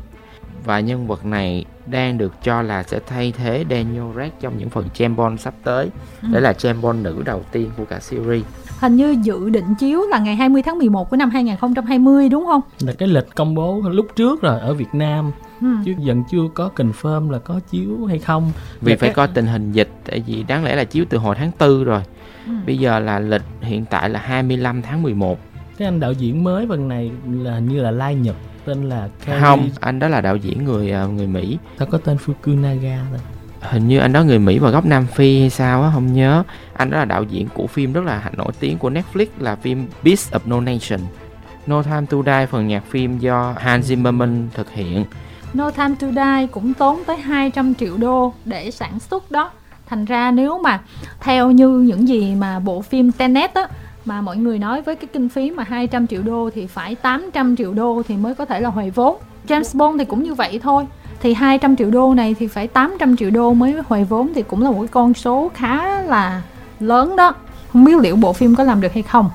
và 0.65 0.80
nhân 0.80 1.08
vật 1.08 1.25
này 1.25 1.65
đang 1.86 2.18
được 2.18 2.34
cho 2.44 2.62
là 2.62 2.84
sẽ 2.84 3.00
thay 3.08 3.34
thế 3.38 3.65
Daniel 3.70 4.13
Craig 4.13 4.32
trong 4.42 4.58
những 4.58 4.70
phần 4.70 4.86
James 4.96 5.15
Bond 5.15 5.39
sắp 5.39 5.53
tới. 5.63 5.89
Ừ. 6.22 6.27
Đấy 6.32 6.42
là 6.42 6.51
James 6.51 7.01
nữ 7.01 7.22
đầu 7.25 7.44
tiên 7.51 7.70
của 7.77 7.86
cả 7.86 8.00
series. 8.00 8.44
hình 8.80 8.96
như 8.96 9.15
dự 9.24 9.50
định 9.50 9.75
chiếu 9.80 10.01
là 10.12 10.20
ngày 10.20 10.36
20 10.36 10.62
tháng 10.62 10.77
11 10.77 11.10
của 11.10 11.18
năm 11.18 11.30
2020 11.30 12.30
đúng 12.30 12.46
không? 12.46 12.62
là 12.80 12.94
cái 12.94 13.08
lịch 13.08 13.36
công 13.36 13.56
bố 13.56 13.82
lúc 13.92 14.08
trước 14.15 14.42
rồi 14.42 14.60
ở 14.60 14.74
Việt 14.74 14.94
Nam 14.94 15.32
Ừ. 15.62 15.68
chứ 15.86 15.94
vẫn 16.06 16.24
chưa 16.32 16.42
có 16.53 16.70
confirm 16.75 17.32
là 17.32 17.39
có 17.39 17.60
chiếu 17.70 18.06
hay 18.06 18.20
không 18.20 18.51
Vì 18.82 18.96
phải 18.96 19.10
coi 19.13 19.27
tình 19.27 19.46
hình 19.46 19.72
dịch 19.72 19.89
tại 20.06 20.24
vì 20.27 20.44
đáng 20.44 20.63
lẽ 20.63 20.75
là 20.75 20.84
chiếu 20.84 21.06
từ 21.10 21.18
hồi 21.18 21.36
tháng 21.39 21.51
4 21.60 21.84
rồi. 21.84 22.01
Ừ. 22.48 22.53
Bây 22.65 22.77
giờ 22.77 23.00
là 23.00 23.20
lịch 23.20 23.42
hiện 23.62 23.86
tại 23.89 24.10
là 24.10 24.20
25 24.20 24.82
tháng 24.82 25.01
11. 25.03 25.39
Cái 25.77 25.88
anh 25.88 26.00
đạo 26.00 26.13
diễn 26.13 26.44
mới 26.44 26.65
phần 26.70 26.88
này 26.88 27.12
là 27.32 27.53
hình 27.53 27.68
như 27.68 27.82
là 27.82 27.92
Lai 27.92 28.15
Nhật 28.15 28.36
tên 28.65 28.89
là 28.89 29.08
Kerry. 29.25 29.39
Không, 29.42 29.70
anh 29.80 30.00
đó 30.00 30.08
là 30.08 30.22
đạo 30.22 30.36
diễn 30.36 30.65
người 30.65 30.92
à, 30.92 31.06
người 31.06 31.27
Mỹ. 31.27 31.58
sao 31.77 31.88
có 31.92 31.98
tên 31.98 32.18
Fukunaga 32.25 32.98
thôi. 33.10 33.20
Hình 33.62 33.88
như 33.88 34.00
anh 34.00 34.13
đó 34.13 34.24
người 34.24 34.39
Mỹ 34.39 34.60
và 34.60 34.70
gốc 34.70 34.86
Nam 34.86 35.06
Phi 35.08 35.39
hay 35.39 35.50
sao 35.50 35.84
á 35.84 35.92
không 35.94 36.13
nhớ. 36.13 36.44
Anh 36.74 36.89
đó 36.89 36.98
là 36.98 37.06
đạo 37.06 37.24
diễn 37.24 37.48
của 37.53 37.68
phim 37.68 37.94
rất 37.94 38.03
là 38.03 38.32
nổi 38.38 38.51
tiếng 38.60 38.77
của 38.77 38.89
Netflix 38.89 39.25
là 39.39 39.56
phim 39.56 39.88
Beast 40.03 40.34
of 40.34 40.39
No 40.46 40.60
Nation. 40.60 41.00
No 41.68 41.84
Time 41.84 42.06
to 42.10 42.18
Die 42.25 42.46
phần 42.46 42.68
nhạc 42.68 42.84
phim 42.89 43.20
do 43.20 43.56
Hans 43.58 43.92
Zimmerman 43.92 44.48
thực 44.53 44.72
hiện. 44.72 45.06
No 45.53 45.72
Time 45.72 45.96
to 46.00 46.08
Die 46.08 46.48
cũng 46.48 46.74
tốn 46.74 47.03
tới 47.06 47.18
200 47.18 47.75
triệu 47.75 47.98
đô 47.98 48.34
để 48.46 48.72
sản 48.72 49.00
xuất 49.00 49.32
đó. 49.32 49.51
Thành 49.86 50.06
ra 50.06 50.32
nếu 50.32 50.60
mà 50.63 50.80
theo 51.20 51.51
như 51.51 51.70
những 51.70 52.08
gì 52.08 52.36
mà 52.36 52.60
bộ 52.60 52.82
phim 52.82 53.12
Tenet 53.12 53.53
á 53.53 53.68
mà 54.05 54.22
mọi 54.22 54.38
người 54.38 54.60
nói 54.60 54.81
với 54.81 54.95
cái 54.95 55.07
kinh 55.13 55.29
phí 55.29 55.51
mà 55.51 55.63
200 55.63 56.07
triệu 56.07 56.22
đô 56.22 56.50
thì 56.55 56.67
phải 56.67 56.95
800 56.95 57.55
triệu 57.55 57.74
đô 57.74 58.01
thì 58.07 58.17
mới 58.17 58.36
có 58.36 58.45
thể 58.45 58.60
là 58.60 58.69
hồi 58.69 58.89
vốn. 58.89 59.17
James 59.48 59.77
Bond 59.77 60.00
thì 60.00 60.05
cũng 60.05 60.24
như 60.24 60.33
vậy 60.33 60.60
thôi. 60.63 60.88
Thì 61.22 61.33
200 61.33 61.75
triệu 61.75 61.91
đô 61.91 62.13
này 62.13 62.36
thì 62.39 62.48
phải 62.48 62.67
800 62.67 63.17
triệu 63.17 63.29
đô 63.29 63.53
mới 63.53 63.75
hồi 63.88 64.03
vốn 64.03 64.31
thì 64.36 64.41
cũng 64.41 64.63
là 64.63 64.72
một 64.72 64.79
cái 64.79 64.88
con 64.88 65.13
số 65.13 65.51
khá 65.53 66.01
là 66.01 66.41
lớn 66.79 67.15
đó. 67.15 67.36
Không 67.74 67.83
biết 67.83 68.00
liệu 68.01 68.15
bộ 68.15 68.33
phim 68.33 68.55
có 68.55 68.63
làm 68.63 68.81
được 68.81 68.93
hay 68.93 69.03
không. 69.03 69.29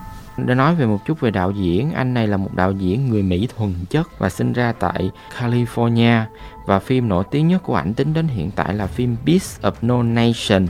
Để 0.46 0.54
nói 0.54 0.74
về 0.74 0.86
một 0.86 0.98
chút 1.06 1.20
về 1.20 1.30
đạo 1.30 1.50
diễn, 1.50 1.92
anh 1.92 2.14
này 2.14 2.26
là 2.26 2.36
một 2.36 2.54
đạo 2.54 2.72
diễn 2.72 3.08
người 3.08 3.22
mỹ 3.22 3.48
thuần 3.56 3.74
chất 3.90 4.18
và 4.18 4.28
sinh 4.28 4.52
ra 4.52 4.72
tại 4.78 5.10
california. 5.38 6.22
Và 6.66 6.78
phim 6.78 7.08
nổi 7.08 7.24
tiếng 7.30 7.48
nhất 7.48 7.62
của 7.62 7.74
ảnh 7.74 7.94
tính 7.94 8.14
đến 8.14 8.28
hiện 8.28 8.50
tại 8.50 8.74
là 8.74 8.86
phim 8.86 9.16
Beast 9.26 9.62
of 9.62 9.72
No 9.82 10.02
Nation 10.02 10.66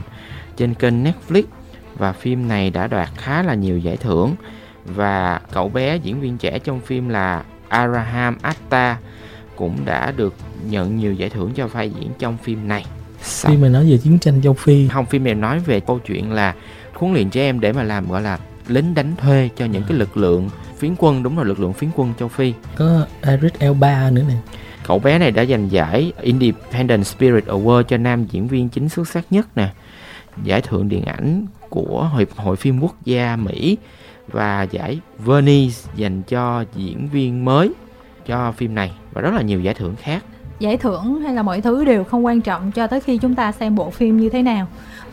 trên 0.57 0.73
kênh 0.73 1.03
Netflix 1.03 1.43
và 1.99 2.13
phim 2.13 2.47
này 2.47 2.69
đã 2.69 2.87
đoạt 2.87 3.09
khá 3.17 3.43
là 3.43 3.53
nhiều 3.53 3.77
giải 3.77 3.97
thưởng 3.97 4.35
và 4.85 5.41
cậu 5.51 5.69
bé 5.69 5.97
diễn 5.97 6.21
viên 6.21 6.37
trẻ 6.37 6.59
trong 6.59 6.79
phim 6.79 7.09
là 7.09 7.43
Araham 7.67 8.37
Atta 8.41 8.97
cũng 9.55 9.85
đã 9.85 10.11
được 10.11 10.33
nhận 10.69 10.97
nhiều 10.97 11.13
giải 11.13 11.29
thưởng 11.29 11.51
cho 11.55 11.67
vai 11.67 11.89
diễn 11.89 12.11
trong 12.19 12.37
phim 12.37 12.67
này. 12.67 12.85
Phim 13.21 13.61
mà 13.61 13.67
nói 13.67 13.91
về 13.91 13.97
chiến 13.97 14.19
tranh 14.19 14.41
châu 14.41 14.53
Phi. 14.53 14.87
Không, 14.87 15.05
phim 15.05 15.23
này 15.23 15.35
nói 15.35 15.59
về 15.59 15.79
câu 15.79 15.99
chuyện 15.99 16.31
là 16.31 16.55
huấn 16.93 17.13
luyện 17.13 17.29
trẻ 17.29 17.41
em 17.41 17.59
để 17.59 17.73
mà 17.73 17.83
làm 17.83 18.09
gọi 18.09 18.21
là 18.21 18.39
lính 18.67 18.93
đánh 18.93 19.15
thuê 19.15 19.49
cho 19.55 19.65
những 19.65 19.83
cái 19.87 19.97
lực 19.97 20.17
lượng 20.17 20.49
phiến 20.77 20.95
quân 20.97 21.23
đúng 21.23 21.37
là 21.37 21.43
lực 21.43 21.59
lượng 21.59 21.73
phiến 21.73 21.89
quân 21.95 22.13
châu 22.19 22.27
Phi. 22.27 22.53
Có 22.75 23.05
Idris 23.27 23.53
Elba 23.59 24.09
nữa 24.09 24.23
nè. 24.27 24.35
Cậu 24.87 24.99
bé 24.99 25.19
này 25.19 25.31
đã 25.31 25.45
giành 25.45 25.71
giải 25.71 26.11
Independent 26.21 27.05
Spirit 27.05 27.45
Award 27.45 27.83
cho 27.83 27.97
nam 27.97 28.25
diễn 28.25 28.47
viên 28.47 28.69
chính 28.69 28.89
xuất 28.89 29.07
sắc 29.07 29.25
nhất 29.29 29.57
nè. 29.57 29.69
Giải 30.43 30.61
thưởng 30.61 30.89
điện 30.89 31.05
ảnh 31.05 31.45
của 31.69 32.09
Hiệp 32.17 32.31
hội 32.35 32.55
phim 32.55 32.79
quốc 32.79 32.95
gia 33.05 33.35
Mỹ 33.35 33.77
và 34.27 34.63
giải 34.63 34.99
Venice 35.17 35.75
dành 35.95 36.21
cho 36.23 36.65
diễn 36.75 37.07
viên 37.07 37.45
mới 37.45 37.71
cho 38.25 38.51
phim 38.51 38.75
này 38.75 38.91
và 39.13 39.21
rất 39.21 39.33
là 39.33 39.41
nhiều 39.41 39.59
giải 39.59 39.73
thưởng 39.73 39.95
khác. 39.95 40.23
Giải 40.59 40.77
thưởng 40.77 41.21
hay 41.21 41.33
là 41.33 41.43
mọi 41.43 41.61
thứ 41.61 41.85
đều 41.85 42.03
không 42.03 42.25
quan 42.25 42.41
trọng 42.41 42.71
cho 42.71 42.87
tới 42.87 42.99
khi 42.99 43.17
chúng 43.17 43.35
ta 43.35 43.51
xem 43.51 43.75
bộ 43.75 43.89
phim 43.89 44.17
như 44.17 44.29
thế 44.29 44.41
nào 44.41 44.67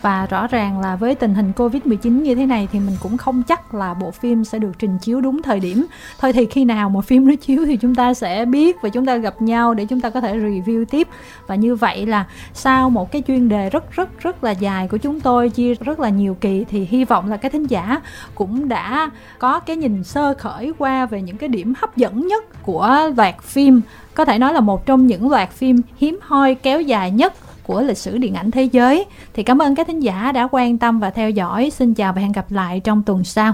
và 0.06 0.26
rõ 0.26 0.46
ràng 0.46 0.80
là 0.80 0.96
với 0.96 1.14
tình 1.14 1.34
hình 1.34 1.52
Covid-19 1.56 2.22
như 2.22 2.34
thế 2.34 2.46
này 2.46 2.68
thì 2.72 2.80
mình 2.80 2.96
cũng 3.00 3.16
không 3.16 3.42
chắc 3.42 3.74
là 3.74 3.94
bộ 3.94 4.10
phim 4.10 4.44
sẽ 4.44 4.58
được 4.58 4.72
trình 4.78 4.98
chiếu 4.98 5.20
đúng 5.20 5.42
thời 5.42 5.60
điểm. 5.60 5.86
Thôi 6.20 6.32
thì 6.32 6.46
khi 6.46 6.64
nào 6.64 6.90
mà 6.90 7.00
phim 7.00 7.28
nó 7.28 7.34
chiếu 7.40 7.64
thì 7.66 7.76
chúng 7.76 7.94
ta 7.94 8.14
sẽ 8.14 8.44
biết 8.44 8.76
và 8.82 8.88
chúng 8.88 9.06
ta 9.06 9.16
gặp 9.16 9.42
nhau 9.42 9.74
để 9.74 9.84
chúng 9.84 10.00
ta 10.00 10.10
có 10.10 10.20
thể 10.20 10.38
review 10.38 10.84
tiếp. 10.84 11.08
Và 11.46 11.54
như 11.54 11.74
vậy 11.74 12.06
là 12.06 12.26
sau 12.54 12.90
một 12.90 13.12
cái 13.12 13.22
chuyên 13.26 13.48
đề 13.48 13.70
rất 13.70 13.92
rất 13.92 14.20
rất 14.20 14.44
là 14.44 14.50
dài 14.50 14.88
của 14.88 14.96
chúng 14.96 15.20
tôi, 15.20 15.48
chia 15.50 15.74
rất 15.74 16.00
là 16.00 16.08
nhiều 16.08 16.36
kỳ 16.40 16.64
thì 16.70 16.86
hy 16.90 17.04
vọng 17.04 17.30
là 17.30 17.36
các 17.36 17.52
thính 17.52 17.66
giả 17.66 18.00
cũng 18.34 18.68
đã 18.68 19.10
có 19.38 19.60
cái 19.60 19.76
nhìn 19.76 20.04
sơ 20.04 20.34
khởi 20.38 20.72
qua 20.78 21.06
về 21.06 21.22
những 21.22 21.36
cái 21.36 21.48
điểm 21.48 21.74
hấp 21.78 21.96
dẫn 21.96 22.26
nhất 22.26 22.62
của 22.62 23.10
loạt 23.16 23.42
phim 23.42 23.80
có 24.14 24.24
thể 24.24 24.38
nói 24.38 24.54
là 24.54 24.60
một 24.60 24.86
trong 24.86 25.06
những 25.06 25.30
loạt 25.30 25.50
phim 25.50 25.80
hiếm 25.96 26.18
hoi 26.22 26.54
kéo 26.54 26.80
dài 26.80 27.10
nhất 27.10 27.34
của 27.66 27.82
lịch 27.82 27.98
sử 27.98 28.18
điện 28.18 28.34
ảnh 28.34 28.50
thế 28.50 28.64
giới. 28.64 29.04
Thì 29.34 29.42
cảm 29.42 29.62
ơn 29.62 29.74
các 29.74 29.86
thính 29.86 30.00
giả 30.00 30.32
đã 30.32 30.48
quan 30.50 30.78
tâm 30.78 31.00
và 31.00 31.10
theo 31.10 31.30
dõi. 31.30 31.70
Xin 31.70 31.94
chào 31.94 32.12
và 32.12 32.20
hẹn 32.20 32.32
gặp 32.32 32.52
lại 32.52 32.80
trong 32.80 33.02
tuần 33.02 33.24
sau. 33.24 33.52